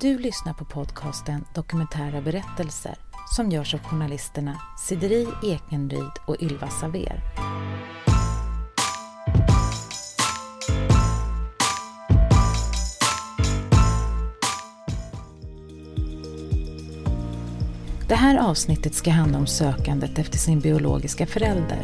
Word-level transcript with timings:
Du 0.00 0.18
lyssnar 0.18 0.52
på 0.52 0.64
podcasten 0.64 1.44
Dokumentära 1.54 2.20
berättelser 2.20 2.94
som 3.36 3.50
görs 3.50 3.74
av 3.74 3.80
journalisterna 3.80 4.56
Sideri 4.78 5.26
Ekenryd 5.44 6.12
och 6.26 6.42
Ylva 6.42 6.68
Saver. 6.68 7.20
Det 18.08 18.14
här 18.14 18.50
avsnittet 18.50 18.94
ska 18.94 19.10
handla 19.10 19.38
om 19.38 19.46
sökandet 19.46 20.18
efter 20.18 20.38
sin 20.38 20.60
biologiska 20.60 21.26
förälder. 21.26 21.82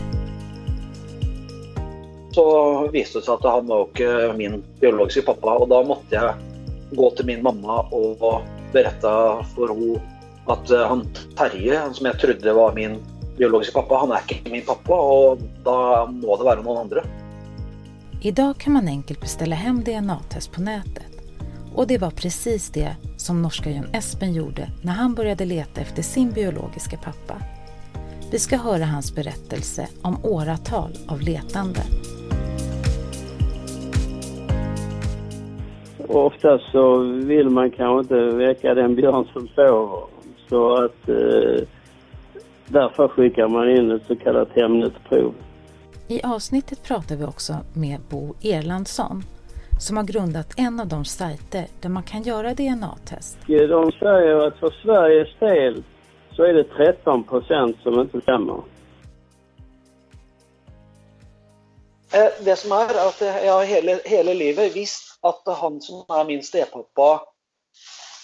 Så 2.31 2.89
visste 2.89 3.19
det 3.19 3.25
seg 3.25 3.35
at 3.35 3.45
han 3.45 3.67
var 3.67 3.87
ikke 3.89 4.33
min 4.37 4.63
biologiske 4.81 5.23
pappa, 5.23 5.57
og 5.57 5.69
da 5.69 5.83
måtte 5.89 6.13
jeg 6.13 6.46
gå 6.95 7.11
til 7.17 7.27
min 7.27 7.43
mamma 7.43 7.83
og 7.95 8.23
berette 8.75 9.15
for 9.55 9.73
henne 9.73 10.01
at 10.47 10.71
han 10.71 11.03
Terje, 11.35 11.81
som 11.95 12.07
jeg 12.07 12.19
trodde 12.23 12.53
var 12.55 12.75
min 12.77 13.01
biologiske 13.37 13.75
pappa, 13.75 13.99
han 14.05 14.13
er 14.15 14.23
ikke 14.23 14.53
min 14.53 14.63
pappa, 14.67 14.95
og 14.95 15.43
da 15.67 16.07
må 16.07 16.37
det 16.39 16.47
være 16.47 16.63
noen 16.63 16.85
andre. 16.85 17.03
I 18.23 18.31
dag 18.31 18.55
kan 18.59 18.73
man 18.73 18.89
enkelt 18.89 19.21
bestille 19.21 19.59
hjem 19.59 19.83
DNA-test 19.85 20.53
på 20.55 20.63
nettet. 20.63 21.05
Og 21.75 21.89
det 21.89 21.99
var 22.01 22.15
precis 22.17 22.71
det 22.71 22.95
som 23.21 23.43
norska 23.43 23.71
Jon 23.71 23.91
Espen 23.95 24.33
gjorde 24.33 24.71
når 24.83 24.93
han 24.93 25.15
började 25.15 25.45
lete 25.45 25.81
efter 25.81 26.03
sin 26.03 26.31
biologiske 26.33 26.97
pappa. 26.97 27.37
Vi 28.31 28.39
skal 28.39 28.59
høre 28.59 28.85
hans 28.85 29.15
berettelse 29.15 29.89
om 30.03 30.17
åratal 30.25 30.97
av 31.09 31.21
letande. 31.21 31.83
Oftast 36.09 36.65
så 36.73 36.99
vill 36.99 37.51
man 37.51 37.71
kanske 37.71 38.01
inte 38.15 38.37
väcka 38.37 38.75
den 38.75 38.95
björn 38.95 39.27
som 39.33 39.49
sover. 39.49 40.07
Så 40.49 40.85
att 40.85 41.09
eh, 41.09 41.67
därför 42.67 43.09
skickar 43.09 43.49
man 43.49 43.71
in 43.71 43.91
ett 43.91 44.07
så 44.07 44.17
kallat 44.17 44.49
Hemnetprov. 44.55 45.35
I 46.09 46.21
avsnittet 46.25 46.83
pratar 46.83 47.17
vi 47.17 47.25
också 47.25 47.53
med 47.75 48.01
Bo 48.11 48.35
Erlandsson 48.43 49.23
som 49.79 49.97
har 49.97 50.05
grundat 50.05 50.55
en 50.57 50.81
av 50.81 50.89
de 50.89 51.05
sajter 51.05 51.67
där 51.81 51.89
man 51.89 52.03
kan 52.03 52.23
göra 52.23 52.55
DNA-test. 52.55 53.39
De 53.47 53.93
säger 53.93 54.47
att 54.47 54.57
för 54.57 54.71
Sveriges 54.83 55.39
del 55.39 55.83
så 56.33 56.43
är 56.43 56.55
det 56.55 56.65
13 56.65 57.25
procent 57.25 57.77
som 57.83 58.01
inte 58.01 58.21
stämmer. 58.21 58.61
Det 62.11 62.55
som 62.59 62.73
er, 62.77 62.93
at 63.03 63.21
jeg 63.21 63.51
har 63.51 63.65
hele, 63.67 63.99
hele 64.07 64.35
livet 64.37 64.75
visst 64.77 65.17
at 65.27 65.49
han 65.59 65.81
som 65.83 66.05
er 66.15 66.27
min 66.29 66.43
stepappa, 66.45 67.09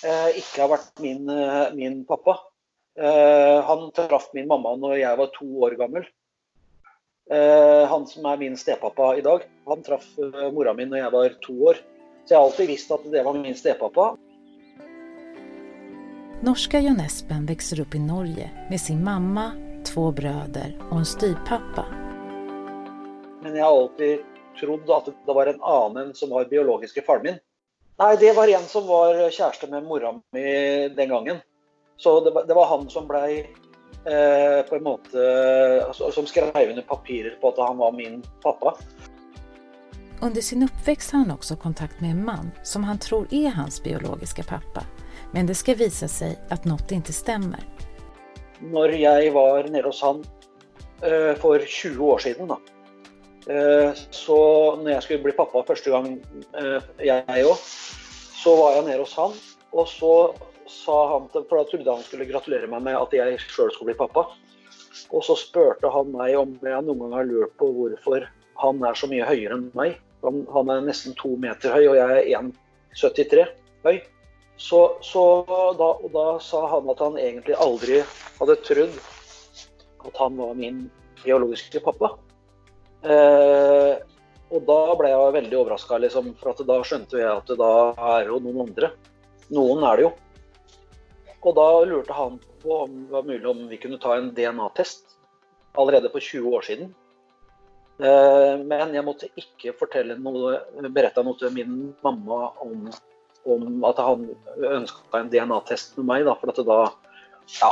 eh, 0.06 0.38
ikke 0.38 0.62
har 0.62 0.70
vært 0.70 1.02
min, 1.02 1.28
eh, 1.28 1.74
min 1.74 2.04
pappa. 2.06 2.38
Eh, 2.98 3.58
Han 3.66 3.90
traff 3.96 4.28
min 4.34 4.46
mamma 4.46 4.76
når 4.76 4.98
jeg 5.00 5.18
var 5.18 5.30
to 5.34 5.46
år 5.64 5.76
gammel. 5.80 6.04
Eh, 7.30 7.86
Han 7.88 8.06
som 8.06 8.26
er 8.26 8.36
min 8.36 8.56
stepappa 8.56 9.16
i 9.16 9.22
dag, 9.22 9.42
han 9.66 9.82
traff 9.82 10.06
eh, 10.18 10.50
mora 10.52 10.74
mi 10.74 10.84
når 10.84 10.98
jeg 10.98 11.12
var 11.12 11.28
to 11.42 11.54
år. 11.72 11.74
Så 12.24 12.34
jeg 12.34 12.38
har 12.38 12.44
alltid 12.44 12.68
visst 12.68 12.90
at 12.90 13.10
det 13.10 13.24
var 13.24 13.34
min 13.34 13.54
stepappa. 13.54 14.16
Norska 16.42 16.80
John 16.80 17.00
Espen 17.00 17.46
växer 17.46 17.80
upp 17.80 17.94
i 17.94 17.98
Norge 17.98 18.50
med 18.70 18.80
sin 18.80 19.04
mamma, 19.04 19.52
två 19.84 20.10
bröder 20.10 20.78
och 20.90 20.98
en 20.98 21.06
styvpappa. 21.06 22.01
Men 23.42 23.56
jeg 23.56 23.64
har 23.64 23.74
alltid 23.74 24.28
trodd 24.60 24.90
at 24.94 25.08
det 25.26 25.34
var 25.34 25.50
en 25.50 25.62
annen 25.62 26.14
som 26.14 26.30
var 26.30 26.50
biologiske 26.50 27.02
faren 27.06 27.26
min. 27.26 27.40
Nei, 27.98 28.16
det 28.16 28.32
var 28.36 28.48
en 28.48 28.68
som 28.70 28.86
var 28.88 29.18
kjæreste 29.30 29.68
med 29.70 29.84
mora 29.86 30.12
mi 30.34 30.44
den 30.96 31.08
gangen. 31.08 31.42
Så 31.96 32.20
det 32.24 32.30
var, 32.30 32.46
det 32.46 32.54
var 32.54 32.70
han 32.70 32.88
som 32.90 33.06
blei 33.06 33.42
eh, 33.42 34.60
på 34.68 34.76
en 34.76 34.82
måte 34.82 35.26
altså, 35.86 36.10
Som 36.10 36.26
skrev 36.26 36.70
under 36.70 36.82
papirer 36.82 37.36
på 37.40 37.52
at 37.52 37.60
han 37.62 37.78
var 37.78 37.92
min 37.92 38.22
pappa. 38.42 38.74
Under 40.22 40.40
sin 40.40 40.62
oppvekst 40.62 41.10
har 41.10 41.24
han 41.24 41.34
også 41.34 41.56
kontakt 41.56 42.00
med 42.00 42.10
en 42.10 42.24
man 42.24 42.50
som 42.62 42.84
han 42.84 42.98
tror 42.98 43.26
er 43.30 43.54
hans 43.54 43.82
biologiske 43.82 44.42
pappa. 44.46 44.86
Men 45.32 45.46
det 45.46 45.58
skal 45.58 45.78
vise 45.80 46.08
seg 46.08 46.38
at 46.54 46.66
noe 46.68 46.82
ikke 46.90 47.14
stemmer. 47.14 47.62
Når 48.62 48.94
jeg 48.94 49.32
var 49.34 49.66
nede 49.66 49.88
hos 49.88 50.02
han 50.02 50.22
eh, 51.02 51.34
for 51.42 51.58
20 51.58 51.98
år 52.06 52.22
siden, 52.22 52.54
da. 52.54 52.58
Eh, 53.50 53.90
så 54.14 54.38
når 54.78 54.90
jeg 54.94 55.02
skulle 55.02 55.24
bli 55.24 55.34
pappa 55.34 55.64
første 55.66 55.90
gang, 55.90 56.12
eh, 56.58 56.84
jeg 57.02 57.46
òg, 57.48 57.58
så 58.42 58.54
var 58.58 58.76
jeg 58.76 58.86
nede 58.86 59.02
hos 59.02 59.16
han. 59.18 59.34
Og 59.72 59.88
så 59.88 60.12
sa 60.68 60.96
han 61.14 61.26
til 61.32 61.44
For 61.48 61.58
da 61.58 61.64
trodde 61.68 61.96
han 61.96 62.06
skulle 62.06 62.28
gratulere 62.28 62.70
meg 62.70 62.84
med 62.86 62.96
at 62.96 63.12
jeg 63.16 63.40
sjøl 63.42 63.72
skulle 63.72 63.92
bli 63.92 63.98
pappa. 63.98 64.28
Og 65.12 65.24
så 65.26 65.36
spurte 65.36 65.90
han 65.90 66.12
meg 66.14 66.36
om 66.38 66.54
jeg 66.62 66.86
noen 66.86 67.02
gang 67.02 67.18
har 67.18 67.28
lurt 67.28 67.56
på 67.60 67.68
hvorfor 67.74 68.28
han 68.62 68.84
er 68.86 68.96
så 68.96 69.08
mye 69.10 69.26
høyere 69.26 69.58
enn 69.58 69.68
meg. 69.76 69.98
Han, 70.22 70.44
han 70.54 70.70
er 70.70 70.84
nesten 70.86 71.16
to 71.18 71.34
meter 71.40 71.74
høy, 71.74 71.88
og 71.90 71.98
jeg 71.98 72.20
er 72.20 72.50
1,73 72.94 73.46
høy. 73.82 73.96
Så, 74.60 74.80
så 75.02 75.22
da, 75.78 75.88
da 76.14 76.26
sa 76.44 76.60
han 76.70 76.90
at 76.92 77.00
han 77.02 77.18
egentlig 77.18 77.56
aldri 77.58 78.02
hadde 78.38 78.58
trodd 78.62 78.98
at 80.06 80.18
han 80.20 80.36
var 80.38 80.54
min 80.58 80.84
biologiske 81.24 81.82
pappa. 81.82 82.12
Eh, 83.02 83.94
og 84.52 84.66
da 84.68 84.80
ble 84.98 85.10
jeg 85.10 85.36
veldig 85.38 85.58
overraska, 85.58 85.98
liksom, 86.04 86.34
for 86.40 86.66
da 86.68 86.78
skjønte 86.86 87.20
jeg 87.20 87.30
at 87.30 87.54
da 87.58 87.72
er 88.16 88.28
jo 88.28 88.40
noen 88.44 88.66
andre. 88.66 88.92
Noen 89.52 89.86
er 89.88 89.98
det 89.98 90.06
jo. 90.06 90.12
Og 91.42 91.54
da 91.58 91.68
lurte 91.88 92.14
han 92.16 92.36
på 92.62 92.82
om 92.84 92.98
det 93.06 93.14
var 93.14 93.26
mulig 93.26 93.48
om 93.50 93.62
vi 93.70 93.80
kunne 93.82 93.98
ta 94.02 94.14
en 94.16 94.30
DNA-test 94.36 95.16
allerede 95.80 96.10
for 96.12 96.22
20 96.22 96.58
år 96.58 96.68
siden. 96.68 96.92
Eh, 98.02 98.54
men 98.60 98.94
jeg 98.94 99.06
måtte 99.06 99.30
ikke 99.38 99.74
fortelle 99.78 100.18
noe, 100.20 100.58
berette 100.94 101.24
noe 101.24 101.38
til 101.40 101.52
min 101.56 101.92
mamma 102.04 102.52
om, 102.62 102.86
om 103.48 103.84
at 103.88 104.00
han 104.04 104.28
ønska 104.76 105.20
en 105.20 105.32
DNA-test 105.32 105.98
med 105.98 106.08
meg, 106.12 106.26
da, 106.28 106.36
for 106.38 106.64
da, 106.66 106.80
ja, 107.58 107.70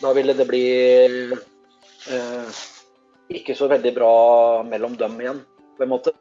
da 0.00 0.14
ville 0.16 0.36
det 0.36 0.48
bli 0.48 0.64
eh, 1.36 2.60
ikke 3.30 3.54
så 3.56 3.68
veldig 3.70 3.92
bra 3.94 4.14
mellom 4.66 4.96
dem 4.98 5.18
igjen, 5.22 5.42
på 5.76 5.84
en 5.84 5.92
måte. 5.92 6.14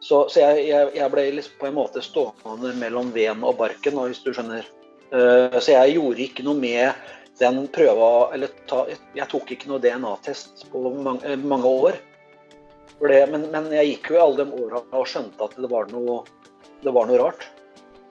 Så, 0.00 0.26
så 0.28 0.42
jeg, 0.42 0.66
jeg, 0.68 0.90
jeg 0.98 1.12
ble 1.12 1.24
liksom 1.38 1.60
på 1.60 1.68
en 1.70 1.78
måte 1.78 2.02
stående 2.04 2.74
mellom 2.80 3.12
veden 3.14 3.44
og 3.46 3.56
barken, 3.60 3.98
hvis 4.04 4.22
du 4.24 4.32
skjønner. 4.36 4.66
Uh, 5.12 5.56
så 5.62 5.76
jeg 5.76 5.96
gjorde 5.96 6.24
ikke 6.24 6.44
noe 6.46 6.58
med 6.58 7.12
den 7.38 7.60
prøva 7.70 8.32
Eller 8.34 8.50
ta, 8.66 8.80
jeg 9.14 9.28
tok 9.30 9.52
ikke 9.54 9.68
noe 9.70 9.78
DNA-test 9.78 10.64
på 10.72 10.80
mange, 10.90 11.20
eh, 11.28 11.36
mange 11.38 11.68
år. 11.68 11.98
Det, 12.96 13.20
men, 13.30 13.44
men 13.52 13.68
jeg 13.76 13.92
gikk 13.92 14.10
jo 14.10 14.16
i 14.16 14.22
alle 14.24 14.40
de 14.40 14.64
åra 14.64 14.80
og 14.96 15.04
skjønte 15.08 15.44
at 15.44 15.56
det 15.60 15.68
var 15.70 15.90
noe, 15.92 16.22
det 16.82 16.94
var 16.96 17.08
noe 17.08 17.20
rart. 17.20 17.44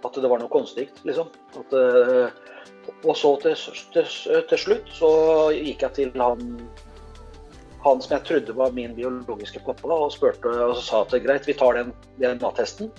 At 0.05 0.17
det 0.21 0.29
var 0.29 0.39
noe 0.39 0.53
konstig, 0.53 0.87
liksom. 1.09 1.31
At, 1.57 1.73
uh, 1.73 2.29
og 3.03 3.15
så 3.17 3.33
til, 3.41 3.57
til, 3.93 4.09
til 4.49 4.61
slutt 4.61 4.91
så 4.93 5.11
gikk 5.57 5.87
jeg 5.87 5.97
til 5.97 6.21
han 6.21 6.51
han 7.85 8.01
som 8.01 8.15
jeg 8.15 8.23
trodde 8.25 8.53
var 8.53 8.71
min 8.71 8.95
biologiske 8.95 9.59
pappa, 9.65 9.93
og 9.93 10.13
spurte 10.13 10.49
og 10.49 10.73
så 10.79 10.81
sa 10.81 11.01
at 11.05 11.13
er 11.13 11.21
greit, 11.21 11.45
vi 11.45 11.53
tar 11.53 11.77
den 11.77 11.91
DNA-testen. 12.17 12.89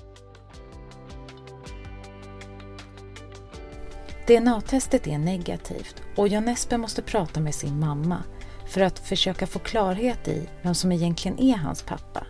DNA-testet 4.26 5.06
är 5.06 5.18
negativt 5.18 6.02
och 6.16 6.28
Jan 6.28 6.48
Espen 6.48 6.80
måste 6.80 7.02
prata 7.02 7.40
med 7.40 7.54
sin 7.54 7.80
mamma 7.80 8.22
för 8.66 8.80
att 8.80 8.98
försöka 8.98 9.46
få 9.46 9.58
klarhet 9.58 10.28
i 10.28 10.48
vem 10.62 10.74
som 10.74 10.92
egentligen 10.92 11.38
är 11.38 11.56
hans 11.56 11.82
pappa. 11.82 12.26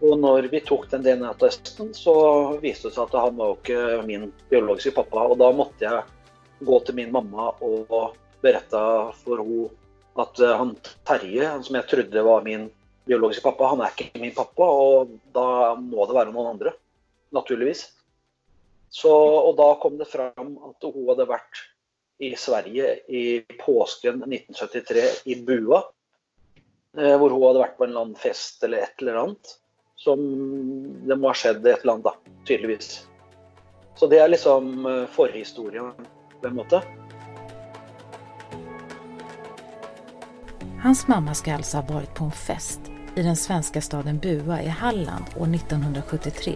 Og 0.00 0.18
når 0.18 0.48
vi 0.52 0.60
tok 0.60 0.90
den 0.90 1.02
DNA-testen, 1.02 1.94
så 1.94 2.14
viste 2.60 2.88
det 2.88 2.96
seg 2.96 3.06
at 3.06 3.14
han 3.16 3.36
var 3.36 3.54
ikke 3.56 4.02
min 4.04 4.32
biologiske 4.50 4.92
pappa. 4.96 5.28
Og 5.32 5.38
da 5.40 5.52
måtte 5.52 5.84
jeg 5.84 6.02
gå 6.60 6.80
til 6.84 6.96
min 6.98 7.12
mamma 7.12 7.52
og 7.60 8.16
berette 8.44 8.84
for 9.24 9.40
henne 9.40 9.70
at 10.22 10.40
eh, 10.40 10.56
han 10.56 10.74
Terje, 11.06 11.50
som 11.66 11.76
jeg 11.78 11.88
trodde 11.90 12.24
var 12.26 12.44
min 12.46 12.68
biologiske 13.08 13.44
pappa, 13.44 13.72
han 13.72 13.82
er 13.84 13.92
ikke 13.92 14.22
min 14.22 14.34
pappa. 14.36 14.68
Og 14.68 15.14
da 15.34 15.74
må 15.80 16.06
det 16.06 16.16
være 16.16 16.34
noen 16.34 16.54
andre. 16.54 16.74
Naturligvis. 17.34 17.88
Så, 18.94 19.10
og 19.10 19.56
da 19.58 19.72
kom 19.82 19.98
det 19.98 20.06
fram 20.06 20.54
at 20.68 20.86
hun 20.86 21.08
hadde 21.10 21.26
vært 21.26 21.64
i 22.22 22.30
Sverige 22.38 22.92
i 23.10 23.24
påsken 23.58 24.22
1973 24.22 25.26
i 25.34 25.40
Bua. 25.42 25.82
eh, 26.96 27.16
Hvor 27.18 27.34
hun 27.34 27.48
hadde 27.48 27.64
vært 27.64 27.76
på 27.78 27.86
en 27.86 27.90
eller 27.90 28.06
annen 28.06 28.20
fest 28.20 28.62
eller 28.62 28.86
et 28.86 29.02
eller 29.02 29.18
annet. 29.24 29.56
Som 29.98 30.20
det 31.06 31.16
må 31.18 31.30
ha 31.30 31.38
skjedd 31.38 31.66
et 31.66 31.82
eller 31.82 31.96
annet, 31.96 32.06
da. 32.06 32.36
Tydeligvis. 32.46 33.06
Så 33.98 34.06
det 34.10 34.18
er 34.22 34.30
liksom 34.30 34.86
eh, 34.86 35.06
forhistorien 35.14 35.90
på 36.40 36.48
en 36.50 36.56
måte. 36.58 36.82
Hans 40.84 41.08
mamma 41.08 41.34
ska 41.34 41.54
alltså 41.54 41.76
ha 41.76 41.94
varit 41.94 42.14
på 42.14 42.24
en 42.24 42.30
fest 42.30 42.80
i 43.14 43.22
den 43.22 43.36
svenska 43.36 43.80
staden 43.80 44.18
Bua 44.18 44.62
i 44.62 44.68
Halland 44.68 45.24
år 45.36 45.54
1973. 45.54 46.54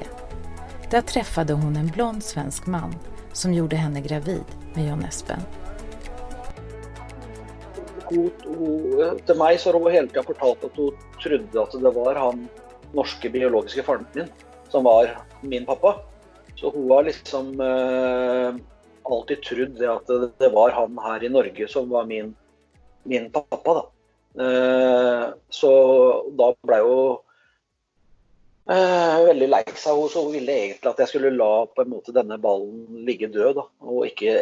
Där 0.91 1.01
träffade 1.01 1.53
hon 1.53 1.77
en 1.77 1.87
blond 1.87 2.25
svensk 2.25 2.67
man 2.67 2.95
som 3.33 3.55
gjorde 3.55 3.77
henne 3.77 4.01
gravid 4.01 4.45
med 4.75 4.89
John 4.89 5.05
Espen. 5.05 5.41
Hun, 8.11 8.31
hun, 8.45 9.19
til 9.27 9.41
meg 9.41 9.61
så 9.61 9.73
har 9.73 9.81
hun 9.81 9.93
hele 9.97 10.13
tida 10.13 10.27
fortalt 10.29 10.69
at 10.69 10.77
hun 10.77 11.03
trodde 11.25 11.65
at 11.65 11.81
det 11.89 11.97
var 11.97 12.23
han 12.27 12.47
norske 12.93 13.33
biologiske 13.33 13.89
faren 13.89 14.07
min 14.13 14.29
som 14.69 14.85
var 14.85 15.23
min 15.41 15.65
pappa. 15.65 15.97
Så 16.55 16.77
hun 16.77 16.91
har 16.91 17.09
liksom 17.09 17.55
eh, 17.61 18.65
alltid 19.09 19.43
trodd 19.43 19.87
at 19.97 20.07
det, 20.07 20.35
det, 20.37 20.53
var 20.53 20.77
han 20.83 21.07
her 21.09 21.25
i 21.25 21.33
Norge 21.33 21.69
som 21.69 21.89
var 21.89 22.05
min, 22.05 22.35
min 23.09 23.33
pappa. 23.33 23.73
da. 23.73 23.91
Eh, 24.39 25.25
så 25.49 25.73
da 26.39 26.53
ble 26.63 26.79
hun 26.85 27.17
eh, 28.71 29.17
veldig 29.27 29.49
lei 29.51 29.63
seg. 29.75 29.99
Hun 30.15 30.31
ville 30.35 30.55
egentlig 30.55 30.93
at 30.93 31.03
jeg 31.03 31.13
skulle 31.13 31.35
la 31.35 31.67
på 31.73 31.83
en 31.83 31.93
måte 31.97 32.15
denne 32.15 32.39
ballen 32.43 33.03
ligge 33.09 33.31
død, 33.35 33.59
da, 33.59 33.67
og 33.83 34.07
ikke 34.07 34.39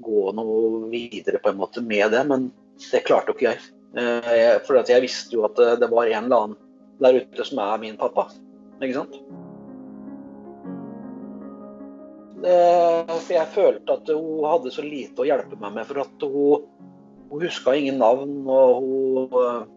gå 0.00 0.24
noe 0.38 0.86
videre 0.92 1.42
på 1.42 1.52
en 1.52 1.60
måte 1.60 1.82
med 1.82 2.14
det. 2.14 2.24
Men 2.30 2.50
det 2.86 3.04
klarte 3.08 3.32
jo 3.32 3.38
ikke 3.38 3.50
jeg. 3.50 3.68
Eh, 3.98 4.56
for 4.66 4.78
jeg 4.86 5.02
visste 5.02 5.34
jo 5.34 5.46
at 5.48 5.58
det 5.80 5.90
var 5.90 6.06
en 6.06 6.24
eller 6.28 6.44
annen 6.46 6.58
der 7.00 7.22
ute 7.22 7.46
som 7.48 7.62
er 7.64 7.78
min 7.82 7.98
pappa. 7.98 8.28
Ikke 8.80 9.00
sant? 9.00 9.16
For 12.40 13.32
jeg 13.34 13.52
følte 13.52 13.96
at 13.98 14.08
hun 14.14 14.46
hadde 14.48 14.70
så 14.72 14.84
lite 14.84 15.20
å 15.20 15.26
hjelpe 15.28 15.58
meg 15.60 15.74
med. 15.74 15.88
For 15.88 16.00
at 16.04 16.24
hun, 16.24 16.68
hun 17.30 17.44
huska 17.46 17.74
ingen 17.74 18.00
navn. 18.02 18.42
og 18.48 18.82
hun, 18.82 19.68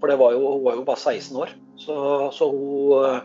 For 0.00 0.10
det 0.10 0.18
var 0.18 0.34
jo, 0.34 0.42
hun 0.56 0.64
var 0.64 0.78
jo 0.80 0.86
bare 0.88 0.98
16 0.98 1.36
år. 1.44 1.54
Så, 1.76 1.94
så, 2.32 2.50
hun, 2.50 3.20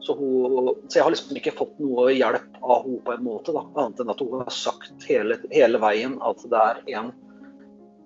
så, 0.00 0.14
hun, 0.18 0.70
så 0.88 0.98
jeg 0.98 1.04
har 1.04 1.14
liksom 1.14 1.40
ikke 1.40 1.56
fått 1.58 1.76
noe 1.82 2.10
hjelp 2.14 2.60
av 2.62 2.86
henne 2.86 3.02
på 3.06 3.16
en 3.16 3.26
måte. 3.26 3.54
Da, 3.56 3.64
annet 3.74 4.02
enn 4.02 4.14
at 4.14 4.22
hun 4.24 4.38
har 4.40 4.54
sagt 4.54 5.08
hele, 5.10 5.40
hele 5.52 5.82
veien 5.82 6.16
at 6.26 6.46
det 6.50 6.62
er 6.62 6.82
en, 7.00 7.12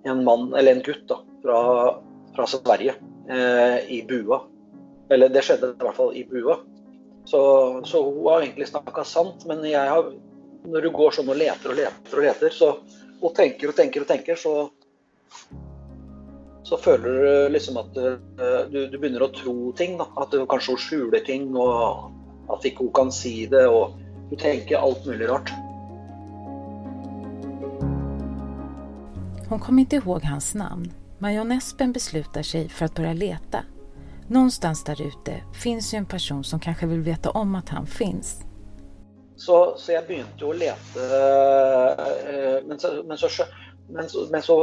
en, 0.05 0.25
mann, 0.25 0.51
eller 0.53 0.75
en 0.75 0.85
gutt 0.85 1.07
da, 1.09 1.21
fra, 1.43 1.59
fra 2.35 2.49
Sverige 2.49 2.97
eh, 3.29 3.79
i 3.93 4.01
bua. 4.09 4.43
Eller 5.13 5.29
det 5.29 5.45
skjedde 5.45 5.75
i 5.75 5.83
hvert 5.85 5.97
fall 5.97 6.15
i 6.17 6.25
bua. 6.29 6.59
Så, 7.25 7.41
så 7.85 8.01
hun 8.05 8.25
har 8.27 8.41
egentlig 8.41 8.69
snakka 8.69 9.05
sant. 9.05 9.45
Men 9.49 9.63
jeg 9.65 9.89
har, 9.89 10.11
når 10.65 10.85
du 10.85 10.91
går 10.93 11.17
sånn 11.17 11.29
og 11.29 11.39
leter 11.39 11.73
og 11.73 11.79
leter 11.79 12.19
og 12.19 12.25
leter, 12.25 12.53
så, 12.53 12.73
og 13.21 13.33
tenker 13.37 13.71
og 13.71 13.77
tenker 13.77 14.05
og 14.05 14.09
tenker, 14.09 14.39
så 14.39 14.67
så 16.65 16.77
føler 16.77 17.09
du 17.09 17.49
liksom 17.53 17.77
at 17.77 17.97
eh, 17.97 18.15
du, 18.71 18.79
du 18.89 18.97
begynner 18.97 19.21
å 19.21 19.29
tro 19.29 19.71
ting. 19.77 19.99
Da. 19.99 20.07
At 20.17 20.33
du 20.33 20.41
kanskje 20.49 20.73
hun 20.73 20.81
skjuler 20.81 21.21
ting, 21.25 21.51
og 21.53 22.09
at 22.49 22.65
ikke 22.65 22.87
hun 22.87 22.95
kan 22.95 23.13
si 23.13 23.45
det. 23.51 23.67
Og 23.69 23.93
du 24.31 24.35
tenker 24.41 24.81
alt 24.81 25.05
mulig 25.05 25.29
rart. 25.29 25.53
Hon 29.45 29.59
kom 29.61 29.79
inte 29.79 29.95
ihåg 29.95 30.23
hans 30.25 30.55
namn, 30.55 30.89
men 31.19 31.33
John 31.33 31.51
Espen 31.51 31.91
beslutar 31.91 32.41
sig 32.41 32.69
för 32.69 32.85
att 32.85 32.95
börja 32.95 33.13
leta. 33.13 33.63
Någonstans 34.27 34.83
där 34.83 35.01
ute 35.01 35.43
finns 35.53 35.93
ju 35.93 35.97
en 35.97 36.05
person 36.05 36.43
som 36.43 36.59
kanske 36.59 36.85
vill 36.85 37.01
veta 37.01 37.29
om 37.29 37.55
att 37.55 37.69
han 37.69 37.87
finns. 37.87 38.41
Så, 39.35 39.75
så 39.77 39.91
jeg 39.91 40.07
begynte 40.07 40.47
å 40.47 40.53
lete, 40.55 41.05
eh, 41.05 42.57
men 42.65 42.79
så, 42.79 43.03
men 43.03 43.17
så, 43.17 43.29
men 43.89 44.09
så, 44.09 44.27
men 44.31 44.41
så 44.41 44.57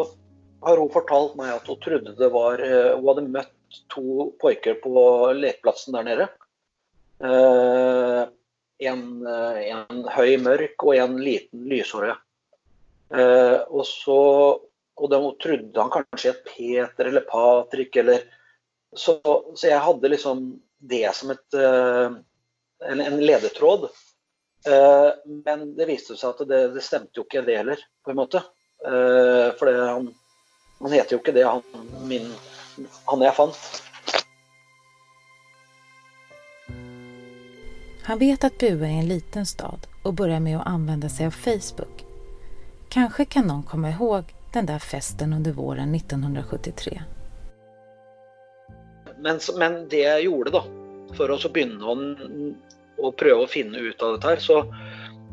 har 0.63 0.79
hun 0.79 0.93
fortalt 0.93 1.35
meg 1.39 1.53
at 1.57 1.67
hun 1.69 1.81
trodde 1.83 2.15
det 2.19 2.31
var 2.33 2.63
eh, 2.63 2.93
Hun 2.97 3.09
hadde 3.11 3.27
møtt 3.35 3.81
to 3.93 4.31
pojker 4.43 4.77
på 4.83 4.93
lekeplassen 5.39 5.97
der 5.97 6.07
nede. 6.07 6.29
Eh, 7.25 8.23
en, 8.91 9.03
eh, 9.27 9.61
en 9.73 10.05
høy 10.13 10.37
mørk 10.43 10.85
og 10.85 10.99
en 10.99 11.17
liten 11.23 11.67
lyshåre. 11.71 12.19
Og 13.13 13.83
så 13.85 14.21
og 15.03 15.09
de 15.11 15.19
trodde 15.43 15.83
han 15.83 15.91
kanskje 15.93 16.31
het 16.31 16.47
Peter 16.47 17.09
eller 17.09 17.25
Patrick 17.29 17.97
eller 18.01 18.23
så, 18.97 19.19
så, 19.57 19.67
jeg 19.67 19.81
hadde 19.85 20.11
liksom 20.13 20.41
det 20.81 21.05
som 21.17 21.33
et 21.33 21.57
en, 21.59 23.01
en 23.01 23.19
ledetråd. 23.21 23.85
Men 25.45 25.65
det 25.77 25.89
viste 25.91 26.17
seg 26.17 26.33
at 26.33 26.49
det, 26.49 26.63
det 26.77 26.85
stemte 26.85 27.21
jo 27.21 27.27
ikke 27.27 27.45
det 27.45 27.59
heller, 27.59 27.85
på 28.05 28.13
en 28.13 28.21
måte. 28.21 28.43
For 28.81 29.73
han, 29.81 30.09
han 30.83 30.93
heter 30.93 31.17
jo 31.17 31.23
ikke 31.23 31.35
det, 31.37 31.47
han, 31.47 31.63
min, 32.09 32.29
han 33.07 33.23
jeg 33.23 33.35
fant. 33.37 33.83
Han 38.05 38.19
vet 38.19 38.45
at 38.45 38.59
Bue 38.59 38.87
är 38.87 38.99
en 38.99 39.09
liten 39.09 39.47
stad 39.47 39.87
och 40.03 40.15
börjar 40.15 40.41
med 40.41 40.59
att 40.59 40.67
använda 40.67 41.09
sig 41.09 41.27
av 41.27 41.31
Facebook. 41.31 42.05
Kanske 42.89 43.25
kan 43.25 43.47
någon 43.47 43.63
komma 43.63 43.91
ihåg 43.91 44.25
den 44.53 44.67
där 44.67 44.79
festen 44.79 45.33
under 45.33 45.53
våren 45.53 45.95
1973. 45.95 47.03
Men, 49.19 49.41
men 49.59 49.89
det 49.89 50.03
jeg 50.03 50.25
gjorde, 50.25 50.51
da, 50.51 50.65
for 51.17 51.31
å 51.31 51.39
begynne 51.55 51.87
å, 51.87 51.95
å, 52.99 53.13
prøve 53.13 53.45
å 53.45 53.51
finne 53.51 53.79
ut 53.79 54.03
av 54.03 54.17
dette 54.17 54.33
her, 54.33 54.43
så, 54.43 54.59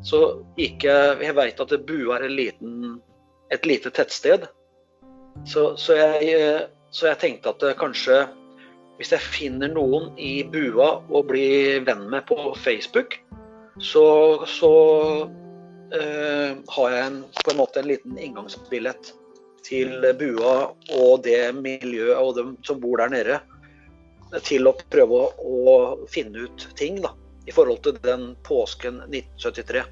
så 0.06 0.20
gikk 0.60 0.86
jeg 0.86 1.26
Jeg 1.26 1.36
veit 1.36 1.60
at 1.66 1.74
Bua 1.88 2.20
er 2.20 2.30
liten, 2.30 3.00
et 3.50 3.66
lite 3.66 3.90
tettsted. 3.90 4.46
Så, 5.48 5.78
så, 5.78 5.96
jeg, 5.98 6.34
eh, 6.36 6.62
så, 6.92 7.10
jeg, 7.12 7.20
tenkte 7.22 7.54
at 7.54 7.64
eh, 7.66 7.78
kanskje 7.80 8.20
hvis 9.00 9.14
jeg 9.16 9.24
finner 9.24 9.72
noen 9.72 10.10
i 10.20 10.44
bua 10.44 10.98
å 11.08 11.22
bli 11.24 11.80
venn 11.88 12.04
med 12.12 12.26
på 12.28 12.52
Facebook, 12.60 13.16
så, 13.80 14.04
så 14.44 14.72
uh, 15.24 16.52
har 16.76 16.90
jeg 16.92 17.06
en, 17.06 17.22
på 17.40 17.54
en 17.54 17.60
måte 17.62 17.80
en 17.80 17.88
liten 17.88 18.18
inngangsbillett 18.20 19.14
til 19.64 20.04
bua 20.20 20.74
og 20.98 21.24
det 21.24 21.54
miljøet 21.56 22.20
og 22.20 22.34
dem 22.42 22.52
som 22.68 22.82
bor 22.84 23.00
der 23.00 23.14
nede, 23.14 23.40
til 24.44 24.68
å 24.68 24.76
prøve 24.92 25.24
å, 25.24 25.32
å 25.48 25.78
finne 26.12 26.50
ut 26.50 26.68
ting 26.76 27.00
da, 27.00 27.14
i 27.48 27.56
forhold 27.56 27.80
til 27.88 27.98
den 28.04 28.34
påsken 28.44 29.00
1973. 29.08 29.86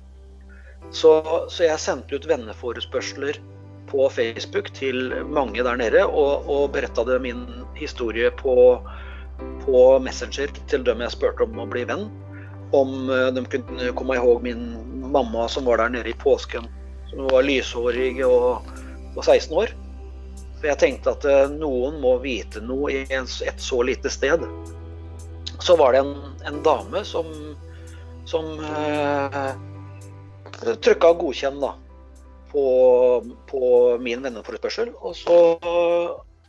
Så, 0.92 1.14
så 1.48 1.64
jeg 1.64 1.80
sendte 1.80 2.20
ut 2.20 2.28
venneforespørsler 2.28 3.40
på 3.88 4.10
Facebook 4.10 4.74
til 4.74 5.14
mange 5.30 5.64
der 5.64 5.80
nede 5.80 6.04
og, 6.06 6.48
og 6.50 6.72
beretta 6.76 7.06
min 7.24 7.46
historie 7.76 8.32
på, 8.32 8.82
på, 9.66 10.00
Messenger 10.00 10.52
til 10.68 10.84
dem 10.84 11.02
jeg 11.02 11.16
spurte 11.16 11.46
om 11.48 11.60
å 11.60 11.68
bli 11.70 11.86
venn. 11.88 12.08
Om 12.76 13.10
eh, 13.14 13.30
de 13.36 13.46
kunne 13.48 13.94
komme 13.96 14.18
ihåg 14.18 14.44
min 14.44 14.64
mamma 15.12 15.48
som 15.48 15.66
var 15.66 15.80
der 15.80 15.94
nede 15.96 16.12
i 16.12 16.18
påsken. 16.20 16.68
Som 17.12 17.30
var 17.32 17.48
lyshårig 17.48 18.20
og, 18.28 18.68
og 19.16 19.24
16 19.24 19.56
år. 19.56 19.72
For 20.58 20.72
jeg 20.72 20.82
tenkte 20.82 21.16
at 21.16 21.28
eh, 21.30 21.46
noen 21.54 22.02
må 22.04 22.18
vite 22.24 22.64
noe 22.66 22.92
i 22.92 23.06
et 23.08 23.64
så 23.64 23.82
lite 23.88 24.12
sted. 24.12 24.44
Så 25.64 25.78
var 25.80 25.96
det 25.96 26.04
en, 26.04 26.14
en 26.50 26.62
dame 26.66 27.04
som, 27.08 27.32
som 28.28 28.52
eh, 28.60 29.52
trykka 30.84 31.16
godkjenn, 31.18 31.62
da 31.64 31.76
på, 32.52 32.68
på 33.50 33.62
min 34.04 34.24
venneforespørsel. 34.24 34.94
Og 35.02 35.16
så 35.16 35.38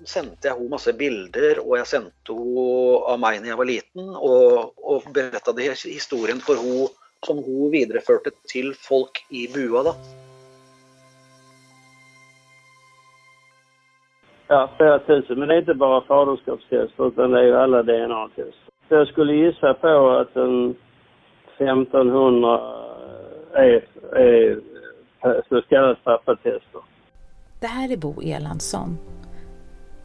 sendte 0.05 0.49
jeg 0.49 0.55
henne 0.55 0.73
masse 0.73 0.95
bilder, 0.99 1.61
og 1.65 1.77
jeg 1.81 1.91
sendte 1.91 2.37
henne 2.37 3.03
av 3.13 3.21
meg 3.23 3.43
da 3.43 3.53
jeg 3.53 3.61
var 3.61 3.71
liten. 3.71 4.15
Og, 4.15 4.73
og 4.79 5.11
beretta 5.15 5.55
historien 5.59 6.43
for 6.45 6.61
henne 6.63 6.89
som 7.27 7.43
hun 7.43 7.73
videreførte 7.75 8.31
til 8.47 8.75
folk 8.79 9.19
i 9.35 9.49
bua. 9.51 9.83
da. 9.91 9.95
Ja, 14.49 14.61
flere 14.79 14.99
tusen. 15.07 15.39
Men 15.39 15.49
det 15.49 15.57
er 15.57 15.65
ikke 15.67 15.81
bare 15.83 16.05
faderskapstest, 16.09 16.95
utan 16.99 17.35
det 17.35 17.43
er 17.43 17.49
jo 17.51 17.63
alle 17.63 17.83
DNA-test. 17.85 18.61
Så 18.89 19.03
jeg 19.03 19.07
skulle 19.11 19.35
gissa 19.37 19.75
på 19.83 19.95
at 20.15 20.37
en 20.37 20.77
1500 21.59 22.61
är, 23.55 23.85
är 25.21 25.95
pappa 25.95 25.97
pappatester. 26.05 26.81
Det 27.61 27.67
här 27.67 27.93
är 27.93 27.97
Bo 27.97 28.23
Erlandsson. 28.23 28.99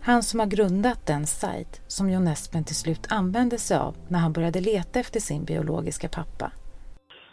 Han 0.05 0.23
som 0.23 0.39
har 0.39 0.47
grundat 0.47 1.07
den 1.07 1.25
sajt 1.25 1.81
som 1.87 2.09
John 2.09 2.27
Espen 2.27 2.63
till 2.63 2.75
slut 2.75 3.07
använde 3.09 3.57
sig 3.57 3.77
av 3.77 3.93
när 4.09 4.19
han 4.19 4.33
började 4.33 4.59
leta 4.59 4.99
efter 4.99 5.19
sin 5.19 5.45
biologiska 5.45 6.07
pappa. 6.07 6.51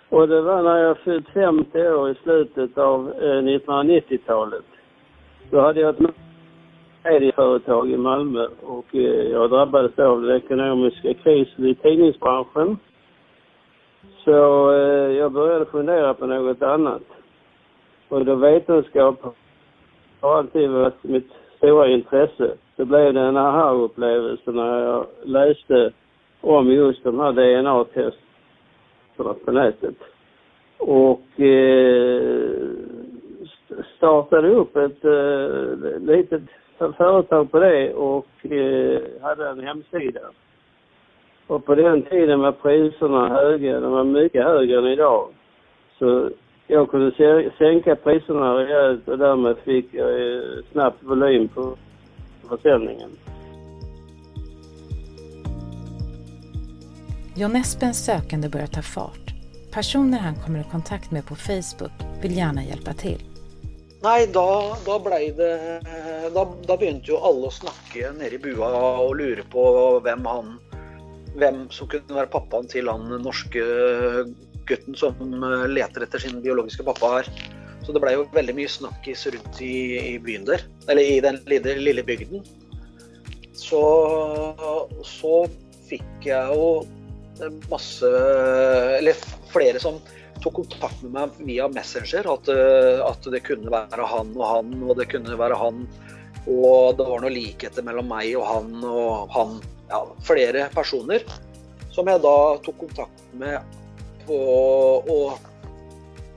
Och 0.08 0.28
det 0.28 0.40
var 0.40 0.62
när 0.62 0.76
jag 0.76 0.98
fyllt 0.98 1.28
50 1.28 1.78
år 1.78 2.10
i 2.10 2.14
slutet 2.14 2.78
av 2.78 3.08
eh, 3.08 3.42
1990-talet. 3.42 4.64
Då 5.50 5.60
hade 5.60 5.80
jag 5.80 5.94
ett 5.94 6.14
medieföretag 7.04 7.90
i 7.90 7.96
Malmö 7.96 8.48
och 8.62 8.94
eh, 8.94 9.30
jag 9.30 9.50
drabbades 9.50 9.98
av 9.98 10.22
den 10.22 10.36
ekonomiska 10.36 11.14
krisen 11.14 11.66
i 11.66 11.74
tidningsbranschen. 11.74 12.78
Så 14.24 14.70
eh, 14.72 15.12
jag 15.20 15.32
började 15.32 15.66
fundera 15.66 16.14
på 16.14 16.26
något 16.26 16.62
annat. 16.62 17.02
Och 18.10 18.24
då 18.24 18.34
vetenskap 18.34 19.36
har 20.20 20.38
alltid 20.38 20.70
varit 20.70 21.04
mitt 21.04 21.30
stora 21.56 21.88
intresse. 21.88 22.54
Så 22.76 22.84
blev 22.84 23.14
det 23.14 23.20
en 23.20 23.36
aha-upplevelse 23.36 24.50
när 24.50 24.84
jag 24.84 25.06
läste 25.22 25.92
om 26.40 26.70
just 26.70 27.04
de 27.04 27.20
här 27.20 27.32
DNA-testerna 27.32 29.34
på 29.44 29.52
nätet. 29.52 29.94
Och 30.78 31.40
eh, 31.40 32.68
startade 33.96 34.48
upp 34.48 34.76
ett 34.76 35.04
eh, 35.04 36.00
litet 36.00 36.42
företag 36.96 37.50
på 37.50 37.58
det 37.58 37.94
och 37.94 38.52
eh, 38.52 39.00
hade 39.22 39.48
en 39.48 39.60
hemsida. 39.60 40.20
Och 41.46 41.64
på 41.64 41.74
den 41.74 42.02
tiden 42.02 42.40
var 42.40 42.52
priserna 42.52 43.28
höga, 43.28 43.80
de 43.80 43.92
var 43.92 44.04
mycket 44.04 44.44
högre 44.44 44.78
än 44.78 44.86
idag. 44.86 45.28
Så 45.98 46.30
jag 46.70 46.90
kunde 46.90 47.12
sänka 47.58 47.96
priserna 47.96 48.54
rejält 48.54 49.08
och 49.08 49.18
därmed 49.18 49.56
fick 49.64 49.94
jag 49.94 50.10
snabbt 50.72 51.02
volym 51.02 51.48
på 51.48 51.76
försäljningen. 52.48 53.10
John 57.36 57.56
Espens 57.56 58.04
sökande 58.04 58.48
börjar 58.48 58.66
ta 58.66 58.82
fart. 58.82 59.34
Personer 59.72 60.18
han 60.18 60.34
kommer 60.34 60.60
i 60.60 60.64
kontakt 60.70 61.10
med 61.10 61.26
på 61.26 61.34
Facebook 61.34 61.92
vill 62.22 62.36
gärna 62.36 62.64
hjälpa 62.64 62.92
till. 62.92 63.22
Nei, 64.02 64.26
da, 64.26 64.76
da 64.86 64.98
blei 64.98 65.30
det 65.30 65.80
da, 66.34 66.48
da, 66.66 66.76
begynte 66.76 67.12
jo 67.12 67.18
alle 67.20 67.50
å 67.50 67.52
snakke 67.52 68.12
nede 68.16 68.38
i 68.38 68.40
bua 68.40 68.70
og 69.04 69.12
lure 69.18 69.44
på 69.52 69.64
hvem 70.04 70.24
han 70.26 70.54
Hvem 71.36 71.58
som 71.70 71.86
kunne 71.86 72.16
være 72.16 72.30
pappaen 72.32 72.66
til 72.66 72.88
han 72.88 73.04
norske 73.22 73.62
gutten 74.70 74.96
som 74.98 75.18
leter 75.70 76.06
etter 76.06 76.22
sin 76.22 76.40
biologiske 76.44 76.86
pappa 76.86 77.16
her. 77.18 77.32
Så 77.84 77.94
det 77.96 78.02
blei 78.02 78.14
jo 78.14 78.28
veldig 78.34 78.54
mye 78.58 78.70
snakkis 78.70 79.26
rundt 79.34 79.60
i, 79.64 79.74
i, 80.12 80.14
byen 80.22 80.46
der. 80.48 80.64
Eller 80.88 81.02
i 81.02 81.20
den 81.24 81.40
lille, 81.50 81.76
lille 81.80 82.04
bygden. 82.06 82.44
Så, 83.56 83.82
så 85.06 85.34
fikk 85.88 86.28
jeg 86.28 86.54
jo 86.54 86.86
masse 87.70 88.08
Eller 88.98 89.16
flere 89.50 89.80
som 89.80 89.98
tok 90.40 90.60
kontakt 90.60 91.02
med 91.04 91.14
meg 91.16 91.40
via 91.48 91.68
Messenger. 91.72 92.28
At, 92.34 92.48
eh, 92.52 93.00
at, 93.04 93.26
det 93.32 93.42
kunne 93.48 93.72
være 93.72 94.06
han 94.08 94.32
og 94.36 94.46
han, 94.46 94.72
og 94.84 94.96
det 95.00 95.10
kunne 95.12 95.38
være 95.40 95.58
han. 95.60 95.84
Og 96.48 96.96
det 96.96 97.06
var 97.08 97.24
noe 97.24 97.32
likheter 97.32 97.84
mellom 97.86 98.08
meg 98.12 98.32
og 98.38 98.46
han 98.48 98.72
og 98.84 99.34
han. 99.36 99.60
Ja, 99.90 100.04
flere 100.24 100.68
personer 100.72 101.24
som 101.90 102.06
jeg 102.06 102.22
da 102.22 102.36
tok 102.62 102.84
kontakt 102.84 103.24
med 103.36 103.58
og, 104.30 105.10
og, 105.10 105.50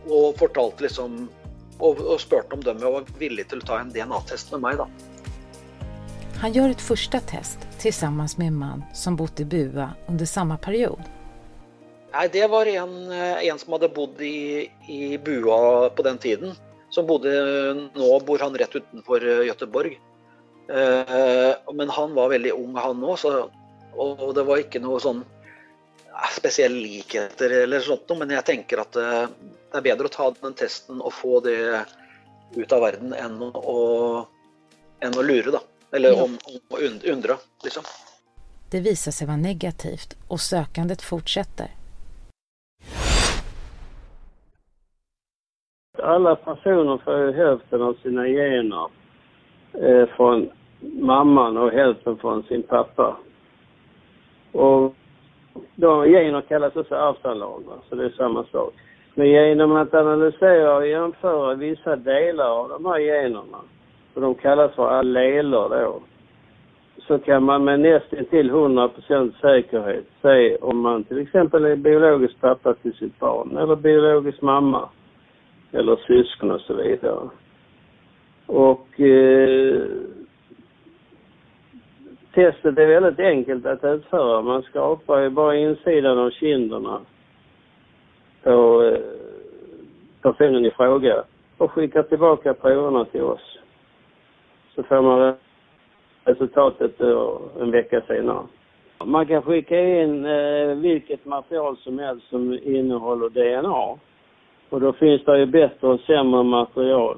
og 0.09 0.27
fortalte 0.39 0.87
liksom 0.87 1.23
og, 1.83 1.99
og 1.99 2.19
spurte 2.21 2.55
om 2.55 2.63
de 2.63 2.75
var 2.79 3.07
villige 3.19 3.51
til 3.51 3.63
å 3.63 3.67
ta 3.67 3.79
en 3.81 3.91
DNA-test 3.93 4.53
med 4.53 4.63
meg, 4.63 4.79
da. 4.83 4.87
Han 6.43 6.55
gjør 6.55 6.73
et 6.73 6.83
første 6.83 7.19
test 7.29 7.69
sammen 7.95 8.29
med 8.39 8.47
en 8.47 8.59
man 8.59 8.83
som 8.95 9.17
bodde 9.19 9.43
i 9.43 9.47
Bua 9.47 9.89
under 10.11 10.27
samme 10.27 10.55
period. 10.63 10.99
Nei, 12.13 12.27
det 12.31 12.45
var 12.51 12.69
en, 12.69 12.93
eh, 13.11 13.47
en 13.49 13.59
som 13.59 13.73
hadde 13.75 13.89
bodd 13.91 14.21
i, 14.23 14.69
i 14.87 15.17
Bua 15.17 15.89
på 15.91 16.05
den 16.05 16.19
tiden. 16.21 16.53
Som 16.93 17.07
bodde, 17.09 17.31
nå 17.95 18.09
bor 18.23 18.43
han 18.43 18.55
rett 18.59 18.75
utenfor 18.75 19.23
Gøteborg. 19.47 19.97
Eh, 20.69 21.53
men 21.73 21.91
han 21.91 22.13
var 22.15 22.31
veldig 22.31 22.53
ung 22.55 22.77
han 22.79 23.03
òg, 23.03 23.25
og 23.99 24.29
det 24.35 24.45
var 24.47 24.61
ikke 24.61 24.83
noe 24.83 25.01
sånn 25.03 25.23
spesielle 26.33 26.77
likheter 26.77 27.51
eller 27.63 27.81
sånt 27.81 28.11
men 28.19 28.33
jeg 28.35 28.45
tenker 28.45 28.83
at 28.83 28.93
det 28.93 29.79
er 29.79 29.85
bedre 29.85 30.09
å 30.09 30.13
ta 30.13 30.29
den 30.37 30.55
testen 30.57 31.01
og 31.01 31.13
få 31.13 31.39
det 31.45 31.57
ut 32.55 32.71
av 32.71 32.81
verden 32.83 33.13
enn 33.17 33.39
å, 33.41 33.77
enn 35.01 35.17
å 35.17 35.25
lure, 35.25 35.55
da. 35.55 35.61
Eller 35.93 36.17
om, 36.23 36.37
om 36.69 36.99
undre. 37.11 37.37
liksom. 37.63 37.85
Det 38.69 38.81
seg 38.97 39.27
å 39.27 39.33
være 39.33 39.41
negativt 39.41 40.15
og 40.29 40.41
søkandet 40.41 41.03
fortsetter. 41.05 41.73
Alle 46.03 46.33
personer 46.41 46.97
får 47.03 47.19
jo 47.21 47.33
hälften 47.37 47.81
av 47.81 47.93
sine 48.01 48.25
gener 48.27 48.89
eh, 49.77 50.09
fra 50.15 50.31
mammaen 50.81 51.57
og 51.57 51.71
hälften 51.73 52.17
fra 52.17 52.41
sin 52.49 52.63
pappa. 52.63 53.15
Och 54.51 54.95
de 55.75 56.09
gener 56.09 56.41
kallas 56.41 56.75
också 56.75 56.95
arvsanlag, 56.95 57.63
så 57.89 57.95
det 57.95 58.05
är 58.05 58.09
samma 58.09 58.43
sak. 58.43 58.73
Men 59.15 59.27
genom 59.27 59.71
att 59.71 59.93
analysera 59.93 60.75
och 60.75 60.87
jämföra 60.87 61.55
vissa 61.55 61.95
delar 61.95 62.49
av 62.49 62.69
de 62.69 62.85
här 62.85 62.99
generna 62.99 63.57
och 64.13 64.21
de 64.21 64.35
kallas 64.35 64.75
för 64.75 64.87
alleler 64.87 65.69
då, 65.69 65.99
så 67.07 67.19
kan 67.19 67.43
man 67.43 67.63
med 67.63 67.79
nästan 67.79 68.25
till 68.25 68.51
100% 68.51 69.31
säkerhet 69.41 70.05
se 70.21 70.55
om 70.55 70.79
man 70.79 71.03
till 71.03 71.19
exempel 71.19 71.65
är 71.65 71.75
biologisk 71.75 72.41
pappa 72.41 72.73
till 72.73 72.93
sitt 72.93 73.19
barn 73.19 73.57
eller 73.57 73.75
biologisk 73.75 74.41
mamma 74.41 74.89
eller 75.71 75.95
syskon 75.95 76.51
och 76.51 76.61
så 76.61 76.73
vidare. 76.73 77.29
Och 78.45 78.99
eh, 78.99 79.81
testet 82.33 82.77
är 82.77 82.87
väldigt 82.87 83.19
enkelt 83.19 83.65
att 83.65 83.83
utföra. 83.83 84.41
Man 84.41 84.61
skapar 84.61 85.19
ju 85.19 85.29
bara 85.29 85.55
insidan 85.55 86.19
av 86.19 86.29
kinderna 86.29 86.99
på 88.43 88.83
eh, 88.83 88.99
personen 90.21 90.65
i 90.65 90.71
fråga 90.71 91.23
och 91.57 91.71
skickar 91.71 92.03
tillbaka 92.03 92.53
proverna 92.53 93.05
till 93.05 93.21
oss 93.21 93.59
så 94.75 94.83
får 94.83 95.01
man 95.01 95.35
resultatet 96.23 97.01
en 97.61 97.71
vecka 97.71 98.01
senare. 98.07 98.43
Man 99.05 99.25
kan 99.25 99.41
skicka 99.41 99.79
in 99.79 100.25
eh, 100.25 100.67
vilket 100.67 101.25
material 101.25 101.77
som 101.77 101.99
helst 101.99 102.29
som 102.29 102.59
innehåller 102.63 103.29
DNA. 103.29 103.97
Och 104.69 104.81
då 104.81 104.93
finns 104.93 105.25
det 105.25 105.39
ju 105.39 105.45
bättre 105.45 105.87
och 105.87 105.99
sämre 105.99 106.43
material. 106.43 107.17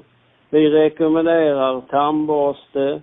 Vi 0.50 0.70
rekommenderar 0.70 1.80
tandborste, 1.80 3.00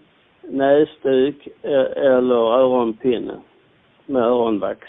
näsduk 0.50 1.48
eller 1.96 2.36
öronpinne 2.36 3.36
med 4.06 4.24
öronvax. 4.24 4.88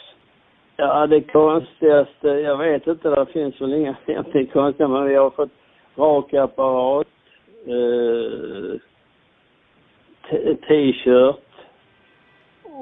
Ja, 0.76 1.06
det 1.06 1.20
konstigaste, 1.20 2.28
jag 2.28 2.56
vet 2.56 2.86
inte, 2.86 3.10
det 3.10 3.26
finns 3.26 3.60
väl 3.60 3.74
inga 3.74 3.96
egentligen 4.06 4.46
konstiga, 4.46 4.88
men 4.88 5.04
vi 5.04 5.14
har 5.14 5.30
fått 5.30 5.52
rakapparat, 5.96 7.06
eh, 7.66 8.80
t-shirt 10.68 11.44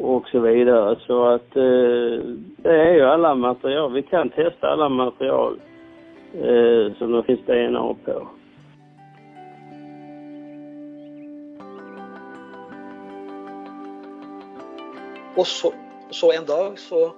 och 0.01 0.29
så 0.29 0.41
vidare. 0.41 0.97
Så 1.07 1.25
att 1.25 1.57
eh, 1.57 2.25
det 2.57 2.71
är 2.71 2.95
ju 2.95 3.03
alla 3.03 3.35
material. 3.35 3.93
Vi 3.93 4.03
kan 4.03 4.29
testa 4.29 4.69
alla 4.69 4.89
material 4.89 5.57
eh, 6.35 6.93
som 6.99 7.13
det 7.13 7.23
finns 7.23 7.47
DNA 7.47 7.95
på. 8.05 8.29
Och 15.37 15.47
så, 15.47 15.75
så 16.11 16.33
en 16.33 16.47
dag 16.47 16.79
så 16.79 17.15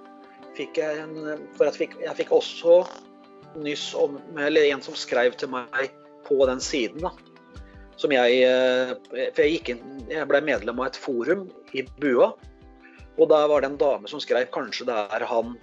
fikk 0.55 0.79
jeg 0.79 1.03
en, 1.03 1.45
For 1.57 1.67
jeg 1.67 1.75
fikk, 1.79 1.95
jeg 2.03 2.17
fikk 2.21 2.33
også 2.35 2.81
nyss 3.59 3.89
om, 3.99 4.17
eller 4.39 4.67
en 4.71 4.83
som 4.83 4.95
skrev 4.99 5.35
til 5.39 5.51
meg 5.51 5.91
på 6.27 6.39
den 6.47 6.61
sidan 6.63 7.09
som 7.99 8.11
jeg 8.11 8.41
eh, 8.43 8.93
For 9.35 9.43
jeg, 9.43 9.61
inn, 9.71 10.03
jeg 10.11 10.27
ble 10.29 10.41
medlem 10.43 10.81
av 10.81 10.89
et 10.89 10.99
forum 10.99 11.47
i 11.75 11.85
Bua. 12.01 12.33
Og 13.15 13.29
da 13.31 13.45
var 13.47 13.63
det 13.63 13.71
en 13.71 13.79
dame 13.79 14.11
som 14.11 14.19
skrev 14.19 14.49
kanskje 14.53 14.87
det 14.89 14.95
er 15.15 15.25
han 15.29 15.55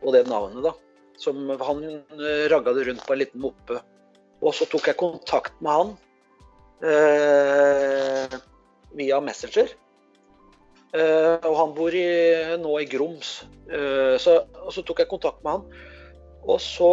og 0.00 0.14
det 0.16 0.26
navnet, 0.28 0.64
da. 0.64 0.74
Som 1.20 1.48
han 1.48 1.84
eh, 1.86 2.46
ragga 2.52 2.74
det 2.76 2.86
rundt 2.88 3.04
på 3.06 3.16
en 3.16 3.22
liten 3.22 3.44
moppe. 3.44 3.80
Og 4.40 4.56
så 4.56 4.68
tok 4.68 4.88
jeg 4.88 5.00
kontakt 5.00 5.56
med 5.64 5.72
han 5.76 5.94
eh, 6.84 8.36
via 8.96 9.20
Messenger. 9.24 9.72
Eh, 10.90 11.36
og 11.46 11.54
han 11.54 11.74
bor 11.76 11.94
i, 11.94 12.06
nå 12.58 12.76
i 12.82 12.88
Groms. 12.90 13.40
Eh, 13.70 14.16
så, 14.22 14.40
så 14.74 14.84
tok 14.86 15.04
jeg 15.04 15.10
kontakt 15.10 15.42
med 15.46 15.58
han. 15.58 15.82
Og 16.48 16.58
så 16.62 16.92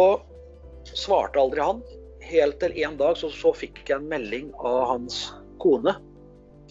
svarte 0.94 1.40
aldri 1.40 1.64
han 1.64 1.82
helt 2.28 2.58
til 2.60 2.74
en 2.84 2.96
dag 2.98 3.16
så, 3.18 3.30
så, 3.32 3.52
fikk 3.56 3.84
jeg 3.86 3.98
en 3.98 4.08
melding 4.10 4.50
av 4.56 4.82
hans 4.92 5.28
kone, 5.62 5.94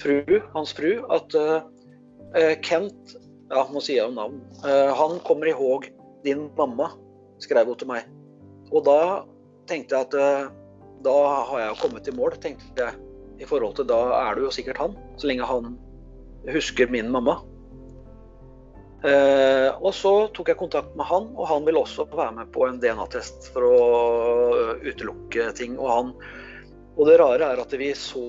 fru, 0.01 0.21
hans 0.53 0.73
fru, 0.77 0.91
at 1.13 1.33
uh, 1.37 2.53
Kent 2.65 3.17
Ja, 3.47 3.63
nå 3.71 3.79
sier 3.79 4.01
jeg 4.01 4.09
jo 4.09 4.15
navn. 4.17 4.41
Uh, 4.59 4.91
han 4.97 5.17
kommer 5.25 5.49
ihåg 5.49 5.87
din 6.25 6.49
mamma, 6.57 6.91
skrev 7.41 7.71
hun 7.71 7.79
til 7.79 7.89
meg. 7.89 8.07
Og 8.75 8.83
da 8.85 9.23
tenkte 9.71 9.95
jeg 9.95 10.09
at 10.09 10.17
uh, 10.19 10.49
da 11.05 11.15
har 11.47 11.61
jeg 11.63 11.77
kommet 11.81 12.09
i 12.11 12.15
mål, 12.17 12.35
tenkte 12.43 12.89
jeg. 12.89 13.03
I 13.37 13.47
forhold 13.47 13.77
til 13.77 13.87
da 13.87 14.01
er 14.17 14.35
det 14.35 14.47
jo 14.47 14.51
sikkert 14.53 14.81
han, 14.81 14.97
så 15.21 15.29
lenge 15.29 15.47
han 15.47 15.75
husker 16.53 16.91
min 16.91 17.11
mamma. 17.11 17.39
Eh, 19.05 19.69
og 19.77 19.93
så 19.93 20.13
tok 20.33 20.49
jeg 20.51 20.59
kontakt 20.59 20.95
med 20.97 21.05
han, 21.05 21.29
og 21.37 21.49
han 21.51 21.67
ville 21.67 21.83
også 21.83 22.07
være 22.09 22.33
med 22.39 22.49
på 22.55 22.65
en 22.65 22.79
DNA-test 22.81 23.51
for 23.53 23.67
å 23.67 23.77
utelukke 24.81 25.51
ting. 25.57 25.77
Og, 25.77 25.91
han, 25.91 26.11
og 26.95 27.09
det 27.09 27.19
rare 27.21 27.51
er 27.53 27.61
at 27.61 27.77
vi 27.77 27.91
så 27.97 28.25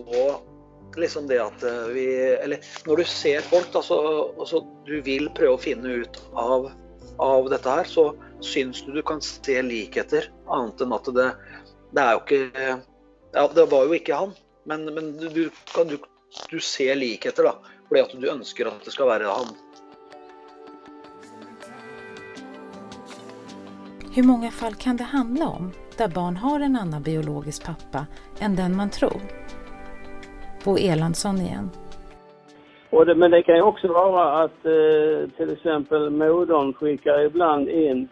liksom 0.98 1.28
det 1.28 1.38
at 1.38 1.62
vi 1.92 2.06
Eller 2.42 2.64
når 2.86 3.02
du 3.02 3.04
ser 3.08 3.44
folk, 3.46 3.68
da, 3.72 3.82
så, 3.84 3.98
altså, 4.38 4.62
du 4.86 4.98
vil 5.04 5.28
prøve 5.36 5.56
å 5.56 5.62
finne 5.62 6.00
ut 6.02 6.20
av, 6.32 6.70
av 7.22 7.48
dette 7.52 7.78
her, 7.80 7.88
så, 7.88 8.10
syns 8.44 8.82
du 8.86 8.92
du 8.94 9.02
kan 9.02 9.20
se 9.24 9.56
likheter, 9.62 10.30
annet 10.46 10.84
enn 10.84 10.94
at 10.94 11.10
det, 11.14 11.28
det 11.94 12.04
er 12.04 12.12
jo 12.14 12.22
ikke 12.24 12.76
Ja, 13.34 13.48
det 13.52 13.66
var 13.72 13.88
jo 13.88 13.96
ikke 13.96 14.20
han, 14.22 14.36
men, 14.68 14.86
men 14.94 15.10
du, 15.18 15.28
du, 15.34 15.42
kan, 15.74 15.90
du, 15.90 15.98
du 16.50 16.58
ser 16.64 16.96
likheter, 16.96 17.50
da. 17.50 17.77
Fordi 17.88 18.00
at 18.00 18.14
du 18.20 18.28
ønsker 18.30 18.68
at 18.68 18.84
det 18.84 18.92
skal 18.92 19.08
være 19.08 19.32
han. 19.32 19.52
Hvor 24.14 24.26
mange 24.26 24.50
fall 24.50 24.74
kan 24.74 24.96
det 24.96 25.04
handla 25.14 25.46
om 25.46 25.72
der 25.98 26.08
barn 26.08 26.36
har 26.36 26.60
en 26.60 26.76
annen 26.76 27.02
biologisk 27.02 27.66
pappa 27.66 28.06
enn 28.40 28.56
den 28.56 28.76
man 28.76 28.90
tror? 28.90 29.20
Bo 30.64 30.78
Elandsson 30.78 31.36
igen. 31.36 31.70
Och 32.90 33.06
det, 33.06 33.14
men 33.14 33.30
det 33.30 33.42
kan 33.42 33.58
jo 33.58 33.68
også 33.68 33.88
være 33.92 34.44
at 34.44 34.66
eh, 34.66 35.30
till 35.36 35.56
moderen 35.62 36.18
modern 36.18 36.72
skickar 36.72 37.20
ibland 37.20 37.68
in 37.68 38.08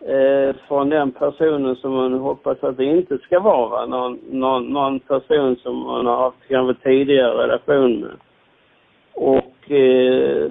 eh, 0.00 0.54
fra 0.68 0.84
den 0.84 1.12
personen 1.12 1.76
som 1.76 1.92
man 1.92 2.12
hoppas 2.12 2.62
at 2.62 2.76
det 2.76 2.84
ikke 2.98 3.18
skal 3.24 3.42
være 3.44 3.86
noen, 3.88 4.18
noen, 4.30 4.68
noen 4.72 5.00
person 5.00 5.56
som 5.62 5.74
man 5.74 6.06
har 6.06 6.22
hatt 6.28 6.82
tidligere 6.82 7.34
relasjon 7.42 8.00
med. 8.00 8.27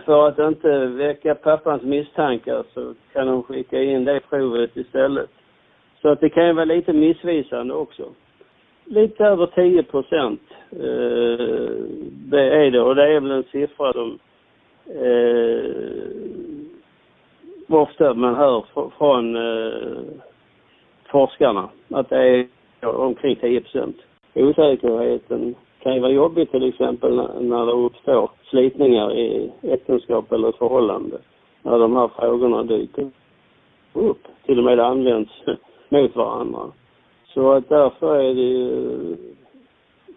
För 0.07 0.27
att 0.27 0.39
inte 0.39 0.85
väcka 0.85 1.35
pappans 1.35 1.83
misstankar 1.83 2.63
så 2.73 2.93
kan 3.13 3.27
de 3.27 3.43
skicka 3.43 3.83
in 3.83 4.05
det 4.05 4.19
provet 4.29 4.77
istället. 4.77 5.29
Så 6.01 6.09
att 6.09 6.19
det 6.19 6.29
kan 6.29 6.47
ju 6.47 6.53
vara 6.53 6.65
lite 6.65 6.93
missvisande 6.93 7.73
också. 7.73 8.03
Lite 8.85 9.25
över 9.25 9.45
10 9.45 9.83
procent 9.83 10.41
eh, 10.71 11.45
det 12.31 12.41
är 12.41 12.71
det 12.71 12.81
och 12.81 12.95
det 12.95 13.03
är 13.03 13.19
väl 13.19 13.31
en 13.31 13.43
siffra 13.43 13.93
som 13.93 14.19
eh, 14.85 15.71
ofta 17.67 18.13
man 18.13 18.35
hör 18.35 18.65
fr- 18.73 18.91
från 18.97 19.35
eh, 19.35 20.01
forskarna 21.11 21.69
att 21.89 22.09
det 22.09 22.17
är 22.17 22.47
omkring 22.83 23.35
10 23.35 23.61
procent. 23.61 23.97
Osäkerheten 24.33 25.55
kan 25.79 25.93
ju 25.93 25.99
vara 25.99 26.11
jobbig 26.11 26.51
till 26.51 26.69
exempel 26.69 27.15
när 27.41 27.65
det 27.65 27.71
uppstår 27.71 28.29
slitningar 28.49 29.13
i 29.13 29.51
äktenskap 29.61 30.31
eller 30.31 30.51
förhållande. 30.51 31.17
När 31.61 31.79
de 31.79 31.95
här 31.95 32.07
frågorna 32.07 32.63
dyker 32.63 33.09
upp, 33.93 34.27
till 34.45 34.57
och 34.57 34.63
med 34.63 34.79
används 34.79 35.31
mot 35.89 36.15
varandra. 36.15 36.71
Så 37.33 37.59
därför 37.59 38.15
är 38.15 38.33
det 38.33 38.41
ju 38.41 39.15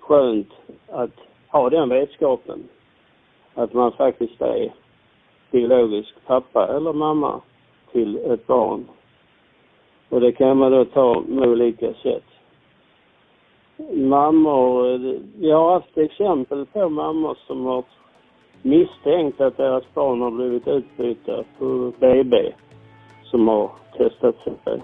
skönt 0.00 0.48
att 0.88 1.14
ha 1.48 1.70
den 1.70 1.88
vetskapen. 1.88 2.68
Att 3.54 3.72
man 3.72 3.92
faktiskt 3.92 4.42
är 4.42 4.72
biologisk 5.50 6.14
pappa 6.26 6.76
eller 6.76 6.92
mamma 6.92 7.40
till 7.92 8.16
ett 8.16 8.46
barn. 8.46 8.84
Och 10.08 10.20
det 10.20 10.32
kan 10.32 10.56
man 10.56 10.72
då 10.72 10.84
ta 10.84 11.22
med 11.26 11.48
olika 11.48 11.94
sätt. 11.94 12.24
Mammor, 13.92 14.98
vi 15.40 15.50
har 15.50 15.72
haft 15.72 15.98
exempel 15.98 16.66
på 16.66 16.88
mammor 16.88 17.38
som 17.46 17.66
har 17.66 17.84
misstänkt 18.62 19.40
att 19.40 19.56
deras 19.56 19.84
barn 19.94 20.20
har 20.20 20.30
blivit 20.30 20.68
utbytta 20.68 21.44
på 21.58 21.92
BB 21.98 22.54
som 23.24 23.48
har 23.48 23.70
testat 23.96 24.36
sig. 24.44 24.82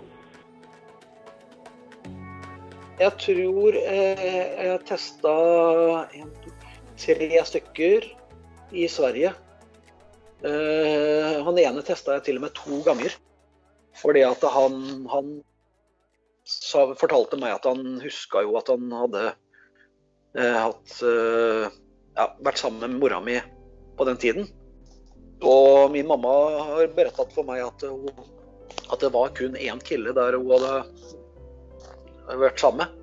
Jeg 2.98 3.12
tror 3.20 3.76
eh, 3.76 4.66
jeg 4.66 4.84
testa 4.88 5.32
en, 6.16 6.30
tre 6.96 7.42
stykker 7.44 8.06
i 8.72 8.86
Sverige. 8.88 9.34
Eh, 10.40 11.42
han 11.44 11.60
ene 11.60 11.84
testa 11.84 12.16
jeg 12.16 12.24
til 12.24 12.40
og 12.40 12.46
med 12.46 12.54
to 12.56 12.80
ganger. 12.86 13.12
Fordi 13.96 14.22
at 14.24 14.44
han, 14.52 15.04
han 15.12 15.28
sa, 16.44 16.86
fortalte 16.96 17.36
meg 17.40 17.58
at 17.58 17.68
han 17.68 17.98
huska 18.00 18.44
jo 18.44 18.56
at 18.60 18.72
han 18.72 18.88
hadde 18.92 19.26
eh, 20.36 20.56
hatt 20.56 20.96
eh, 21.04 21.68
ja, 22.16 22.30
vært 22.44 22.60
sammen 22.64 22.84
med 22.86 23.00
mora 23.00 23.20
mi 23.24 23.36
på 23.96 24.06
den 24.08 24.20
tiden. 24.20 24.48
Og 25.44 25.90
min 25.92 26.08
mamma 26.08 26.32
har 26.70 26.92
berettet 26.96 27.34
for 27.34 27.46
meg 27.48 27.64
at, 27.64 27.84
hun, 27.84 28.08
at 28.92 29.02
det 29.02 29.12
var 29.12 29.34
kun 29.36 29.58
én 29.60 29.82
kille 29.84 30.14
der 30.16 30.38
hun 30.38 30.54
hadde 30.54 32.38
vært 32.40 32.62
sammen 32.62 32.84
med. 32.84 33.02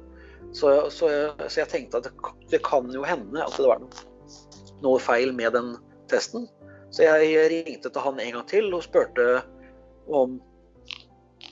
Så, 0.54 0.70
så, 0.94 1.10
jeg, 1.10 1.50
så 1.50 1.64
jeg 1.64 1.70
tenkte 1.72 2.00
at 2.02 2.10
det, 2.10 2.34
det 2.52 2.62
kan 2.66 2.90
jo 2.94 3.06
hende 3.08 3.42
at 3.42 3.56
det 3.58 3.66
var 3.66 3.82
noe, 3.82 4.08
noe 4.86 5.02
feil 5.02 5.34
med 5.34 5.56
den 5.56 5.74
testen. 6.12 6.46
Så 6.94 7.08
jeg 7.08 7.48
ringte 7.50 7.90
til 7.90 8.06
han 8.06 8.20
en 8.22 8.36
gang 8.38 8.50
til 8.50 8.70
og 8.74 8.86
spurte 8.86 9.42
om 10.14 10.38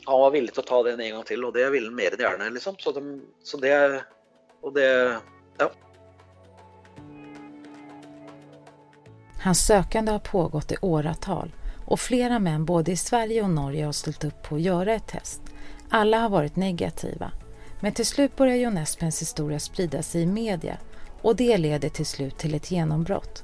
han 0.06 0.22
var 0.22 0.34
villig 0.34 0.54
til 0.56 0.64
å 0.64 0.70
ta 0.70 0.80
den 0.86 1.02
en 1.02 1.16
gang 1.18 1.26
til, 1.30 1.44
og 1.46 1.54
det 1.56 1.68
ville 1.74 1.90
han 1.90 1.98
mer 1.98 2.16
enn 2.16 2.24
gjerne, 2.24 2.50
liksom. 2.56 2.78
Så, 2.82 2.94
de, 2.96 3.04
så 3.46 3.60
det 3.62 3.76
Og 4.62 4.74
det 4.76 4.90
Ja. 5.60 5.68
Hans 9.44 9.66
sökande 9.66 10.12
har 10.12 10.20
pågått 10.20 10.72
i 10.72 10.76
åratal 10.82 11.52
och 11.86 12.00
flera 12.00 12.40
män 12.40 12.66
både 12.66 12.92
i 12.92 12.98
Sverige 12.98 13.42
och 13.42 13.50
Norge 13.50 13.86
har 13.86 13.92
ställt 13.92 14.24
upp 14.24 14.44
på 14.44 14.56
att 14.56 14.62
göra 14.62 14.94
ett 14.94 15.08
test. 15.08 15.42
Alla 15.90 16.20
har 16.20 16.30
varit 16.30 16.56
negativa. 16.56 17.32
Men 17.82 17.94
till 17.94 18.06
slut 18.06 18.36
börjar 18.36 18.56
John 18.56 18.78
Espens 18.78 19.22
historia 19.22 19.60
sprida 19.60 20.04
sig 20.04 20.22
i 20.22 20.26
media 20.26 20.78
och 21.22 21.36
det 21.36 21.58
leder 21.58 21.90
till 21.90 22.06
slut 22.06 22.38
till 22.38 22.56
ett 22.56 22.72
genombrott. 22.72 23.44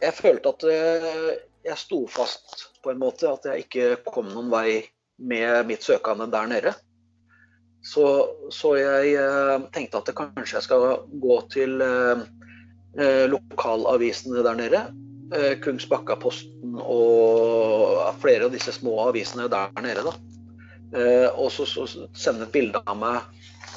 Jeg 0.00 0.14
følte 0.14 0.48
at 0.48 0.62
jag 0.62 1.34
jeg 1.64 1.78
sto 1.80 2.06
fast 2.06 2.68
på 2.84 2.92
en 2.92 3.00
måte, 3.00 3.30
at 3.30 3.46
jeg 3.48 3.64
ikke 3.64 4.12
kom 4.12 4.28
noen 4.28 4.50
vei 4.52 4.82
med 5.16 5.64
mitt 5.68 5.84
søkende 5.84 6.28
der 6.32 6.50
nere. 6.50 6.74
Så, 7.84 8.04
så 8.52 8.74
jeg 8.76 9.14
eh, 9.20 9.64
tenkte 9.72 10.00
at 10.00 10.08
det 10.08 10.16
kanskje 10.16 10.58
jeg 10.58 10.66
skal 10.66 10.84
gå 11.20 11.38
til 11.52 11.84
eh, 11.84 12.12
eh, 12.12 12.43
lokalavisene 13.30 14.44
der 14.46 14.58
nede. 14.58 14.82
Eh, 15.34 15.54
Kungsbakkaposten 15.58 16.76
og 16.78 18.14
flere 18.22 18.46
av 18.46 18.52
disse 18.54 18.74
små 18.76 18.98
avisene 19.08 19.48
der 19.50 19.72
nede. 19.82 20.04
da. 20.04 20.14
Eh, 20.94 21.28
og 21.32 21.50
så, 21.52 21.66
så 21.66 21.86
sende 22.14 22.46
et 22.46 22.54
bilde 22.54 22.82
av 22.86 22.98
meg 23.00 23.24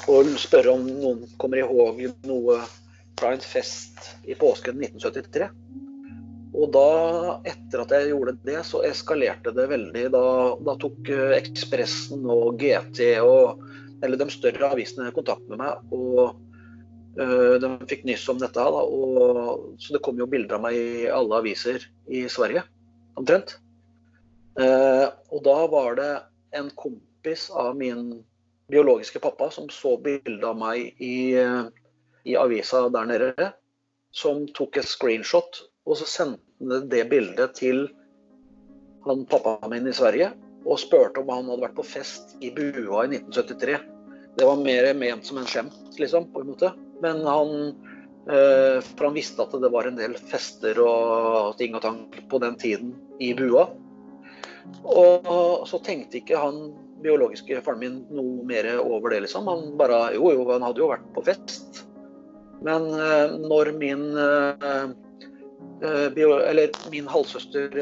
og 0.08 0.28
spørre 0.40 0.76
om 0.76 0.84
noen 0.86 1.24
kommer 1.40 1.62
ihåg 1.62 2.04
noe 2.28 2.60
fra 3.18 3.32
en 3.34 3.42
fest 3.42 4.12
i 4.28 4.36
påsken 4.38 4.78
1973. 4.78 5.48
Og 6.58 6.70
da, 6.72 6.84
etter 7.48 7.82
at 7.82 7.92
jeg 7.92 8.12
gjorde 8.12 8.36
det, 8.46 8.60
så 8.66 8.80
eskalerte 8.86 9.52
det 9.54 9.66
veldig. 9.72 10.06
Da, 10.14 10.24
da 10.68 10.76
tok 10.80 11.10
eh, 11.12 11.34
Ekspressen 11.40 12.28
og 12.28 12.60
GT 12.60 13.02
og 13.24 13.64
eller 13.98 14.20
de 14.20 14.28
større 14.30 14.68
avisene 14.70 15.10
kontakt 15.10 15.48
med 15.50 15.58
meg. 15.58 15.90
Og 15.90 16.20
eh, 16.28 16.47
de 17.16 17.70
fikk 17.90 18.04
nyss 18.06 18.28
om 18.30 18.38
dette. 18.38 18.62
Da, 18.62 18.82
og, 18.82 19.78
så 19.80 19.94
det 19.96 20.02
kom 20.04 20.20
jo 20.20 20.28
bilder 20.30 20.58
av 20.58 20.66
meg 20.66 20.76
i 20.76 21.08
alle 21.10 21.40
aviser 21.40 21.82
i 22.06 22.26
Sverige, 22.30 22.62
omtrent. 23.18 23.56
Eh, 24.58 25.06
og 25.30 25.44
da 25.46 25.58
var 25.70 25.94
det 25.98 26.10
en 26.58 26.70
kompis 26.74 27.46
av 27.54 27.76
min 27.78 28.24
biologiske 28.68 29.20
pappa 29.22 29.50
som 29.54 29.68
så 29.70 29.94
bilde 30.02 30.46
av 30.46 30.58
meg 30.58 30.98
i, 30.98 31.34
eh, 31.38 31.68
i 32.24 32.36
avisa 32.36 32.88
der 32.88 33.06
nede, 33.06 33.52
som 34.10 34.46
tok 34.58 34.76
et 34.76 34.88
screenshot, 34.88 35.62
og 35.86 35.96
så 36.00 36.08
sendte 36.08 36.80
det 36.90 37.08
bildet 37.10 37.54
til 37.54 37.86
han 39.06 39.24
pappaen 39.30 39.70
min 39.70 39.86
i 39.86 39.94
Sverige, 39.94 40.32
og 40.66 40.80
spurte 40.80 41.22
om 41.22 41.30
han 41.30 41.46
hadde 41.48 41.62
vært 41.62 41.78
på 41.78 41.86
fest 41.86 42.34
i 42.42 42.50
Bua 42.50 43.04
i 43.06 43.14
1973. 43.14 43.78
Det 44.36 44.46
var 44.46 44.58
mer 44.60 44.90
ment 44.94 45.24
som 45.24 45.38
en 45.38 45.46
skjemt, 45.46 45.78
liksom, 45.98 46.32
på 46.32 46.42
en 46.42 46.50
måte. 46.50 46.72
Men 47.02 47.22
han 47.26 47.52
eh, 48.30 48.78
For 48.82 49.08
han 49.08 49.16
visste 49.16 49.44
at 49.44 49.56
det 49.62 49.72
var 49.72 49.88
en 49.88 49.98
del 49.98 50.16
fester 50.30 50.80
og 50.82 51.56
ting 51.60 51.76
og 51.78 51.84
tang 51.84 52.04
på 52.30 52.42
den 52.42 52.58
tiden 52.60 52.94
i 53.22 53.32
Bua. 53.38 53.68
Og 54.84 55.64
så 55.68 55.80
tenkte 55.80 56.20
ikke 56.20 56.40
han 56.40 56.68
biologiske 57.02 57.60
faren 57.64 57.80
min 57.80 57.98
noe 58.12 58.44
mer 58.46 58.66
over 58.82 59.14
det, 59.14 59.22
liksom. 59.26 59.48
Han 59.48 59.76
bare 59.80 60.14
Jo, 60.16 60.32
jo, 60.34 60.48
han 60.50 60.66
hadde 60.66 60.82
jo 60.82 60.90
vært 60.90 61.06
på 61.14 61.24
fest. 61.30 61.84
Men 62.64 62.88
eh, 62.90 63.36
når 63.38 63.72
min 63.78 64.08
eh, 64.18 64.90
bio, 66.14 66.40
eller 66.42 66.74
min 66.90 67.06
halvsøster 67.06 67.76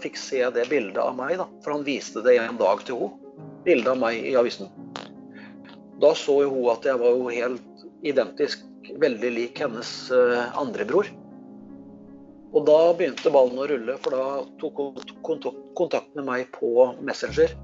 fikk 0.00 0.16
se 0.16 0.40
det 0.56 0.64
bildet 0.70 1.00
av 1.02 1.12
meg, 1.18 1.36
da, 1.38 1.44
for 1.60 1.76
han 1.76 1.84
viste 1.84 2.24
det 2.24 2.38
en 2.40 2.56
dag 2.60 2.80
til 2.88 3.02
henne, 3.02 3.20
bildet 3.64 3.90
av 3.92 4.00
meg 4.00 4.24
i 4.28 4.34
avisen, 4.36 4.70
da 6.00 6.14
så 6.16 6.40
jo 6.44 6.50
hun 6.52 6.72
at 6.72 6.86
jeg 6.88 7.00
var 7.00 7.14
jo 7.16 7.30
helt 7.32 7.73
identisk, 8.04 8.64
veldig 9.00 9.30
lik 9.32 9.60
hennes 9.64 9.90
eh, 10.12 10.58
andre 10.60 10.86
bror. 10.88 11.08
Og 12.54 12.66
da 12.68 12.78
begynte 12.94 13.32
ballen 13.34 13.58
å 13.58 13.66
rulle, 13.66 13.96
for 14.04 14.14
da 14.14 14.24
tok 14.60 14.82
hun 14.82 15.46
kontakt, 15.76 16.12
med 16.14 16.28
meg 16.28 16.50
på 16.54 16.92
Messenger. 17.02 17.54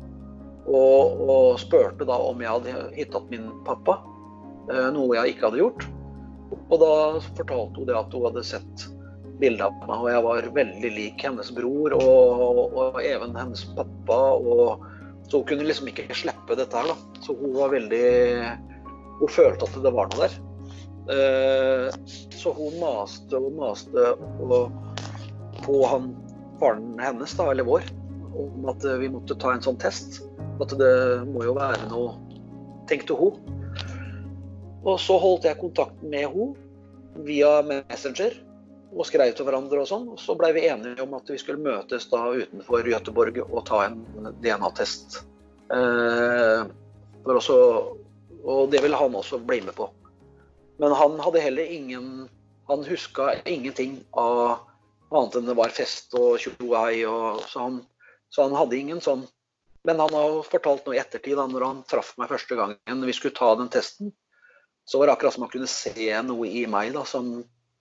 Og, 0.67 1.21
og 1.25 1.61
spurte 1.63 2.07
da 2.07 2.17
om 2.27 2.41
jeg 2.43 2.51
hadde 2.51 2.87
hittet 2.97 3.29
min 3.33 3.51
pappa, 3.67 4.01
eh, 4.71 4.89
noe 4.95 5.19
jeg 5.19 5.35
ikke 5.37 5.51
hadde 5.51 5.63
gjort. 5.63 5.87
Og 6.61 6.81
da 6.83 6.95
fortalte 7.37 7.79
hun 7.79 7.87
det 7.87 7.99
at 7.99 8.17
hun 8.17 8.27
hadde 8.27 8.47
sett 8.47 8.89
bilde 9.41 9.65
av 9.65 9.77
meg, 9.87 9.95
og 9.95 10.09
jeg 10.11 10.25
var 10.27 10.49
veldig 10.57 10.91
lik 10.93 11.23
hennes 11.25 11.53
bror 11.57 11.95
og, 11.97 12.43
og, 12.45 12.59
og 12.77 12.99
even 13.05 13.37
hennes 13.39 13.63
pappa. 13.77 14.19
Og, 14.41 14.89
Så 15.31 15.39
hun 15.39 15.47
kunne 15.47 15.69
liksom 15.69 15.87
ikke 15.93 16.11
slippe 16.19 16.59
dette 16.59 16.75
her, 16.75 16.91
da. 16.91 17.23
Så 17.23 17.37
hun 17.39 17.55
var 17.55 17.71
veldig 17.71 18.07
Hun 19.21 19.33
følte 19.33 19.69
at 19.69 19.79
det 19.85 19.93
var 19.95 20.11
noe 20.11 20.27
der. 20.27 20.39
Eh, 21.11 21.87
så 22.37 22.53
hun 22.57 22.77
maste 22.81 23.39
og 23.39 23.53
maste 23.59 24.13
på 25.65 25.79
han 25.91 26.13
faren 26.61 27.01
hennes, 27.01 27.33
da, 27.37 27.51
eller 27.53 27.67
vår, 27.69 27.87
om 28.37 28.69
at 28.71 28.85
vi 29.01 29.09
måtte 29.13 29.37
ta 29.41 29.55
en 29.55 29.65
sånn 29.65 29.81
test. 29.81 30.21
At 30.61 30.73
det 30.81 30.93
må 31.33 31.45
jo 31.47 31.57
være 31.57 31.89
noe, 31.91 32.15
tenkte 32.91 33.17
hun. 33.17 33.41
Og 34.85 34.97
så 35.01 35.17
holdt 35.21 35.49
jeg 35.49 35.61
kontakten 35.61 36.13
med 36.13 36.29
hun 36.33 36.55
via 37.27 37.59
Messenger 37.67 38.37
og 38.91 39.07
skrev 39.07 39.33
til 39.37 39.47
hverandre 39.47 39.83
og 39.83 39.89
sånn. 39.89 40.07
Og 40.15 40.21
så 40.21 40.37
blei 40.39 40.53
vi 40.57 40.67
enige 40.69 41.05
om 41.05 41.15
at 41.19 41.29
vi 41.31 41.39
skulle 41.41 41.63
møtes 41.63 42.09
da 42.11 42.23
utenfor 42.33 42.89
Göteborg 42.89 43.43
og 43.45 43.65
ta 43.69 43.85
en 43.87 44.01
DNA-test. 44.43 45.21
Eh, 45.71 46.65
og 48.45 48.71
det 48.73 48.83
ville 48.85 48.97
han 48.97 49.17
også 49.17 49.41
bli 49.45 49.61
med 49.65 49.77
på. 49.77 49.89
Men 50.81 50.95
han 50.97 51.19
hadde 51.21 51.43
heller 51.45 51.73
ingen 51.73 52.29
Han 52.71 52.85
huska 52.87 53.35
ingenting 53.51 53.97
av 54.15 54.61
annet 55.11 55.35
enn 55.41 55.49
det 55.49 55.57
var 55.59 55.73
fest 55.75 56.15
og 56.15 56.39
tjoei. 56.39 57.03
Så, 57.51 57.59
han, 57.59 57.81
så 58.31 58.47
han 58.47 58.55
hadde 58.55 58.79
ingen 58.79 59.01
sånn 59.03 59.25
Men 59.83 59.99
han 59.99 60.15
har 60.15 60.37
fortalt 60.47 60.87
noe 60.87 60.95
i 60.95 61.01
ettertid, 61.01 61.35
da 61.35 61.49
når 61.51 61.65
han 61.67 61.81
traff 61.89 62.13
meg 62.21 62.31
første 62.31 62.55
gangen 62.55 63.07
vi 63.09 63.17
skulle 63.17 63.35
ta 63.35 63.55
den 63.59 63.73
testen. 63.73 64.13
Så 64.85 65.01
var 65.01 65.09
det 65.09 65.17
akkurat 65.17 65.35
som 65.35 65.47
han 65.47 65.53
kunne 65.53 65.71
se 65.71 66.07
noe 66.27 66.47
i 66.47 66.67
meg 66.71 66.93
da, 66.95 67.03
som 67.09 67.41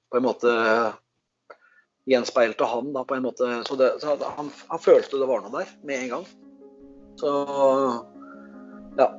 på 0.09 0.17
en 0.17 0.25
måte 0.25 0.53
gjenspeilte 2.09 2.65
han. 2.65 2.93
da 2.93 3.03
på 3.03 3.15
en 3.15 3.25
måte, 3.27 3.63
Så, 3.67 3.75
det, 3.75 3.91
så 4.01 4.15
han, 4.37 4.51
han, 4.67 4.79
følte 4.79 5.19
det 5.19 5.29
var 5.29 5.43
noe 5.43 5.53
der 5.59 5.73
med 5.83 6.03
en 6.03 6.13
gang. 6.15 6.27
Så 7.19 7.33
ja. 8.97 9.09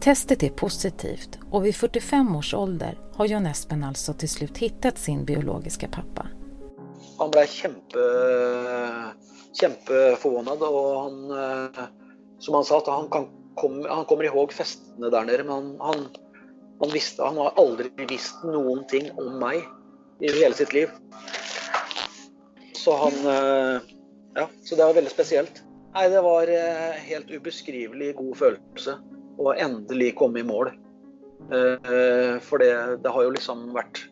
Testet 0.00 0.42
är 0.42 0.50
positivt 0.50 1.38
och 1.50 1.66
vid 1.66 1.76
45 1.76 2.36
års 2.36 2.54
ålder 2.54 2.98
har 3.14 3.26
John 3.26 3.46
Espen 3.46 3.84
alltså 3.84 4.12
till 4.12 4.28
slut 4.28 4.58
hittat 4.58 4.98
sin 4.98 5.24
biologiska 5.24 5.88
pappa. 5.88 6.26
Han 7.18 7.30
ble 7.30 7.42
kjempe, 7.46 8.04
kjempeforvånet, 9.60 10.62
og 10.62 10.86
han, 11.02 11.16
eh, 11.30 11.82
som 12.38 12.54
han 12.54 12.64
sa, 12.64 12.78
at 12.78 12.86
han, 12.86 13.10
kan, 13.10 13.26
kom, 13.58 13.80
han 13.90 14.04
kommer 14.04 14.24
ihåg 14.30 14.54
festene 14.54 15.10
der 15.10 15.26
nede, 15.26 15.44
men 15.44 15.54
han, 15.54 15.74
han 15.80 16.06
han, 16.80 16.94
visste, 16.94 17.24
han 17.26 17.42
har 17.42 17.58
aldri 17.58 17.90
visst 18.06 18.44
noen 18.46 18.84
ting 18.86 19.10
om 19.18 19.34
meg 19.42 19.66
i 20.22 20.30
hele 20.30 20.54
sitt 20.54 20.72
liv. 20.72 20.94
Så 22.78 22.94
han 23.02 23.22
eh, 23.34 23.94
Ja, 24.38 24.46
så 24.62 24.76
det 24.76 24.84
var 24.84 24.94
veldig 24.94 25.10
spesielt. 25.10 25.64
Nei, 25.96 26.06
det 26.12 26.20
var 26.22 26.46
eh, 26.46 26.98
helt 27.08 27.30
ubeskrivelig 27.34 28.14
god 28.14 28.36
følelse 28.38 29.00
å 29.38 29.54
endelig 29.54 30.14
komme 30.18 30.42
i 30.42 30.46
mål. 30.46 30.72
Eh, 31.48 32.38
for 32.44 32.62
det, 32.62 32.72
det 33.04 33.12
har 33.14 33.26
jo 33.26 33.34
liksom 33.34 33.68
vært 33.76 34.08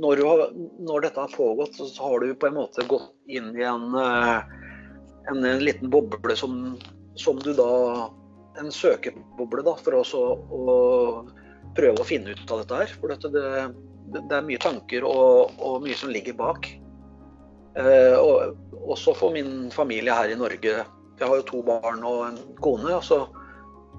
når, 0.00 0.22
har, 0.24 0.44
når, 0.78 1.00
dette 1.04 1.20
har 1.20 1.34
pågått, 1.34 1.74
så 1.76 2.02
har 2.02 2.22
du 2.22 2.34
på 2.34 2.46
en 2.46 2.56
måte 2.56 2.86
gått 2.88 3.10
inn 3.28 3.50
i 3.58 3.64
en, 3.66 3.94
en, 3.94 5.44
en 5.44 5.64
liten 5.64 5.90
boble 5.90 6.36
som, 6.38 6.76
som, 7.18 7.40
du 7.42 7.52
da 7.58 7.70
En 8.60 8.70
søkeboble, 8.74 9.62
da, 9.64 9.74
for 9.78 9.94
også 10.00 10.20
å 10.20 10.74
prøve 11.76 12.02
å 12.02 12.06
finne 12.06 12.34
ut 12.34 12.50
av 12.50 12.62
dette 12.62 12.80
her. 12.82 12.94
For 13.00 13.12
dette, 13.12 13.30
det, 13.32 13.44
det, 14.16 14.22
er 14.36 14.46
mye 14.46 14.60
tanker 14.60 15.06
og, 15.06 15.54
og, 15.58 15.78
mye 15.84 15.96
som 15.96 16.10
ligger 16.12 16.34
bak. 16.36 16.66
Eh, 17.78 18.16
og 18.18 18.90
også 18.90 19.14
for 19.16 19.34
min 19.34 19.70
familie 19.74 20.16
her 20.16 20.34
i 20.34 20.38
Norge. 20.38 20.74
Jeg 20.82 21.28
har 21.28 21.40
jo 21.40 21.46
to 21.46 21.62
barn 21.66 22.02
og 22.06 22.24
en 22.26 22.40
kone. 22.60 22.98
og 22.98 23.39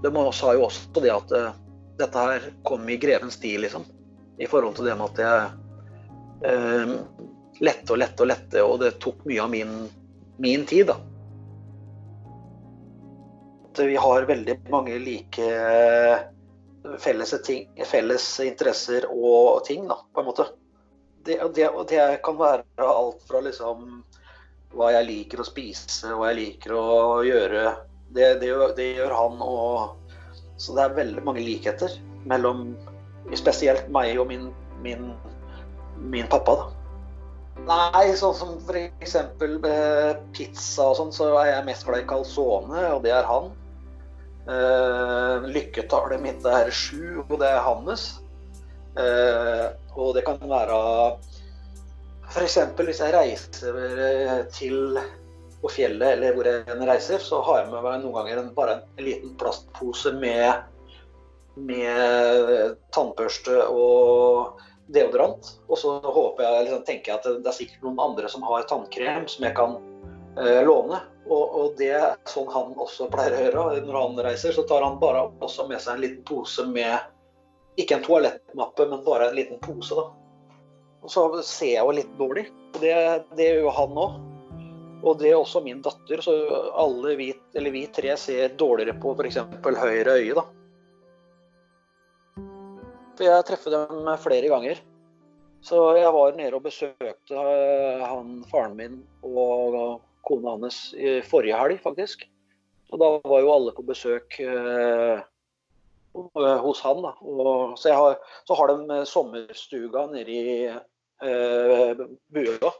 De 0.01 0.11
sa 0.33 0.53
jo 0.57 0.65
også 0.65 1.01
det 1.03 1.13
at 1.13 1.33
uh, 1.37 1.51
dette 2.01 2.25
her 2.25 2.47
kom 2.63 2.89
i 2.89 2.97
grevens 2.97 3.37
tid, 3.39 3.59
liksom. 3.61 3.85
I 4.41 4.47
forhold 4.49 4.75
til 4.75 4.89
det 4.89 4.95
med 4.97 5.11
at 5.11 5.19
jeg 5.21 6.49
eh, 6.49 6.93
lette 7.61 7.93
og 7.93 7.99
lette 8.01 8.23
og 8.23 8.29
lette, 8.31 8.63
og 8.65 8.79
det 8.81 8.95
tok 9.03 9.19
mye 9.29 9.43
av 9.43 9.51
min, 9.53 9.75
min 10.41 10.65
tid, 10.65 10.89
da. 10.89 10.97
At 13.69 13.83
vi 13.85 13.99
har 14.01 14.25
veldig 14.27 14.55
mange 14.73 14.97
like 15.03 15.51
felles, 16.99 17.35
ting, 17.45 17.69
felles 17.85 18.25
interesser 18.43 19.05
og 19.11 19.63
ting, 19.65 19.85
da, 19.87 19.99
på 20.13 20.23
en 20.23 20.29
måte. 20.31 20.47
Det, 21.21 21.37
det, 21.53 21.69
det, 21.89 22.01
kan 22.25 22.39
være 22.39 22.87
alt 22.87 23.21
fra 23.29 23.43
liksom 23.45 24.01
hva 24.73 24.89
jeg 24.95 25.05
liker 25.05 25.43
å 25.43 25.45
spise, 25.45 26.15
hva 26.15 26.31
jeg 26.31 26.39
liker 26.39 26.73
å 26.73 27.21
gjøre. 27.27 27.65
Det, 28.15 28.27
det 28.41 28.49
gjør, 28.49 28.75
gjør, 28.75 29.15
han. 29.15 29.41
Og, 29.45 30.35
så 30.61 30.75
det 30.77 30.83
er 30.83 30.99
veldig 30.99 31.23
mange 31.25 31.43
likheter 31.45 31.95
mellom 32.29 32.71
spesielt 33.37 33.87
meg 33.93 34.19
og 34.21 34.29
min, 34.29 34.49
min, 34.83 35.11
min 36.11 36.29
pappa. 36.31 36.57
da. 36.59 36.69
Nei, 37.61 38.05
sånn 38.17 38.33
som 38.37 38.55
f.eks. 38.65 39.17
pizza 40.33 40.87
og 40.87 40.95
sånn, 40.97 41.11
så 41.13 41.29
er 41.41 41.51
jeg 41.51 41.67
mest 41.67 41.85
glad 41.85 42.03
i 42.03 42.07
calzone, 42.09 42.85
og 42.95 43.03
det 43.05 43.13
er 43.15 43.27
han. 43.27 43.51
Uh, 44.41 45.45
lykketallet 45.53 46.23
mitt 46.23 46.45
er 46.49 46.71
sju, 46.73 47.21
og 47.27 47.35
det 47.43 47.51
er 47.51 47.61
hans. 47.61 48.07
Uh, 48.97 49.69
og 49.95 50.15
det 50.17 50.25
kan 50.27 50.41
være 50.41 50.79
f.eks. 52.31 52.57
hvis 52.79 53.01
jeg 53.03 53.13
reiser 53.13 53.77
eh, 53.83 54.37
til 54.55 54.97
på 55.61 55.69
fjellet 55.69 56.15
eller 56.15 56.35
hvor 56.35 56.49
jeg 56.49 56.77
reiser, 56.89 57.21
så 57.23 57.41
har 57.45 57.61
jeg 57.61 57.71
med 57.71 57.85
meg 57.85 58.01
noen 58.01 58.17
ganger 58.17 58.41
en, 58.41 58.51
bare 58.57 58.79
en 58.79 59.05
liten 59.05 59.35
plastpose 59.39 60.13
med, 60.17 60.63
med 61.69 62.75
tannbørste 62.95 63.61
og 63.69 64.59
deodorant. 64.91 65.53
Og 65.69 65.77
så 65.79 65.95
håper 66.01 66.45
jeg, 66.45 66.67
liksom, 66.67 66.83
tenker 66.87 67.13
jeg 67.13 67.19
at 67.19 67.43
det 67.43 67.51
er 67.51 67.57
sikkert 67.57 67.85
noen 67.85 68.03
andre 68.09 68.31
som 68.31 68.45
har 68.47 68.67
tannkrem 68.69 69.27
som 69.31 69.47
jeg 69.47 69.57
kan 69.57 69.77
eh, 70.41 70.61
låne. 70.67 71.01
Og, 71.29 71.43
og, 71.45 71.67
det 71.77 71.91
er 71.95 72.15
sånn 72.29 72.49
han 72.51 72.73
også 72.81 73.07
pleier 73.11 73.37
å 73.37 73.43
gjøre. 73.45 73.83
Når 73.85 73.99
han 73.99 74.23
reiser, 74.25 74.55
så 74.55 74.65
tar 74.67 74.83
han 74.85 74.99
bare 75.01 75.27
også 75.43 75.67
med 75.69 75.83
seg 75.83 75.97
en 75.97 76.05
liten 76.07 76.23
pose 76.27 76.65
med 76.69 76.97
Ikke 77.79 77.99
en 77.99 78.03
toalettmappe, 78.03 78.89
men 78.89 79.05
bare 79.05 79.29
en 79.29 79.37
liten 79.37 79.61
pose, 79.63 79.95
da. 79.95 80.09
Og 81.01 81.09
så 81.09 81.21
ser 81.45 81.71
jeg 81.77 81.85
jo 81.85 81.93
litt 81.95 82.11
dårlig. 82.19 82.43
Det, 82.81 82.91
det 83.37 83.47
gjør 83.47 83.63
jo 83.63 83.77
han 83.77 84.01
òg. 84.03 84.19
Og 85.01 85.17
det 85.17 85.31
er 85.31 85.39
også 85.39 85.63
min 85.65 85.81
datter. 85.81 86.21
Så 86.21 86.35
alle 86.77 87.15
vi, 87.19 87.31
eller 87.57 87.73
vi 87.73 87.85
tre 87.93 88.15
ser 88.19 88.53
dårligere 88.57 88.97
på 89.01 89.15
f.eks. 89.17 89.39
høyre 89.65 90.17
øye, 90.19 90.35
da. 90.37 90.45
For 93.17 93.27
jeg 93.27 93.47
treffer 93.47 93.75
dem 93.75 94.11
flere 94.21 94.51
ganger. 94.51 94.81
Så 95.61 95.77
jeg 95.97 96.09
var 96.13 96.37
nede 96.37 96.57
og 96.57 96.65
besøkte 96.65 97.37
eh, 97.37 98.01
han 98.01 98.39
faren 98.49 98.77
min 98.77 99.01
og 99.21 100.01
kona 100.25 100.55
hans 100.55 100.87
i 100.97 101.19
forrige 101.25 101.57
helg, 101.57 101.81
faktisk. 101.83 102.25
Og 102.91 102.99
da 102.99 103.09
var 103.29 103.43
jo 103.43 103.51
alle 103.53 103.73
på 103.75 103.85
besøk 103.85 104.39
eh, 104.41 105.21
hos 106.65 106.81
han. 106.81 107.03
da. 107.05 107.13
Og, 107.21 107.77
så, 107.79 107.93
har, 107.93 108.17
så, 108.47 108.57
har, 108.57 108.73
de 108.73 109.03
sommerstuga 109.07 110.07
nede 110.11 110.31
i 110.31 110.65
eh, 110.67 112.01
Bua. 112.33 112.73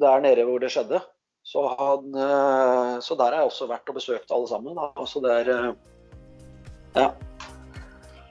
Der 0.00 0.22
nede 0.24 0.44
hvor 0.46 0.58
det 0.58 0.72
skjedde. 0.74 1.00
Så, 1.44 1.60
han, 1.78 2.14
eh, 2.14 3.00
så, 3.00 3.14
der 3.14 3.24
har 3.24 3.42
jeg 3.42 3.50
også 3.50 3.66
vært 3.68 3.90
og 3.92 3.98
besøkt 3.98 4.32
alle 4.32 4.48
sammen. 4.48 4.78
Altså 4.80 5.20
det 5.24 5.32
er 5.42 5.50
eh, 5.52 5.72
Ja. 6.94 7.08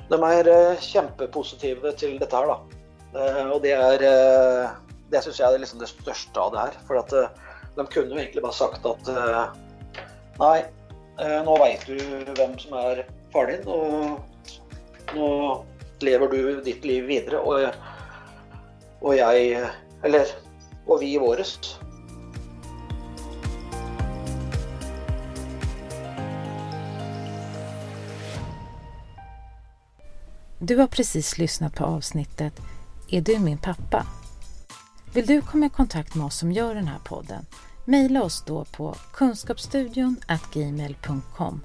De 0.09 0.17
er 0.17 0.49
eh, 0.49 0.81
kjempepositive 0.81 1.93
til 1.99 2.17
dette 2.21 2.35
her, 2.35 2.49
da. 2.49 2.79
og 3.53 3.61
det 3.61 3.73
er 3.77 4.01
Det 5.11 5.21
syns 5.21 5.39
jeg 5.39 5.53
er 5.53 5.61
liksom 5.61 5.79
det 5.79 5.91
største 5.91 6.41
av 6.41 6.53
det 6.53 6.63
her. 6.63 6.77
For 6.87 6.97
at 6.97 7.13
de 7.13 7.85
kunne 7.85 8.15
jo 8.15 8.17
egentlig 8.17 8.41
bare 8.41 8.57
sagt 8.57 8.85
at 8.85 9.11
nei, 10.39 10.63
nå 11.45 11.57
veit 11.61 11.85
du 11.85 11.99
hvem 12.33 12.57
som 12.57 12.73
er 12.81 13.03
faren 13.33 13.61
din, 13.61 13.69
og 13.69 15.13
nå 15.13 15.27
lever 16.01 16.33
du 16.33 16.61
ditt 16.65 16.85
liv 16.85 17.05
videre, 17.05 17.39
og, 17.45 17.77
og 19.05 19.13
jeg 19.17 19.69
Eller 20.03 20.33
og 20.85 20.99
vi 21.01 21.17
våres. 21.17 21.79
Du 30.59 30.77
har 30.77 30.87
precis 30.87 31.37
lyssnat 31.37 31.75
på 31.75 31.85
avsnittet 31.85 32.61
Är 33.09 33.21
du 33.21 33.39
min 33.39 33.57
pappa? 33.57 34.07
Vill 35.13 35.25
du 35.25 35.41
komma 35.41 35.65
i 35.65 35.69
kontakt 35.69 36.15
med 36.15 36.25
oss 36.25 36.37
som 36.37 36.51
gör 36.51 36.75
den 36.75 36.87
här 36.87 36.99
podden? 36.99 37.45
Maila 37.85 38.23
oss 38.23 38.43
då 38.47 38.65
på 38.65 38.95
kunskapsstudion 39.13 40.15
gmail.com. 40.53 41.61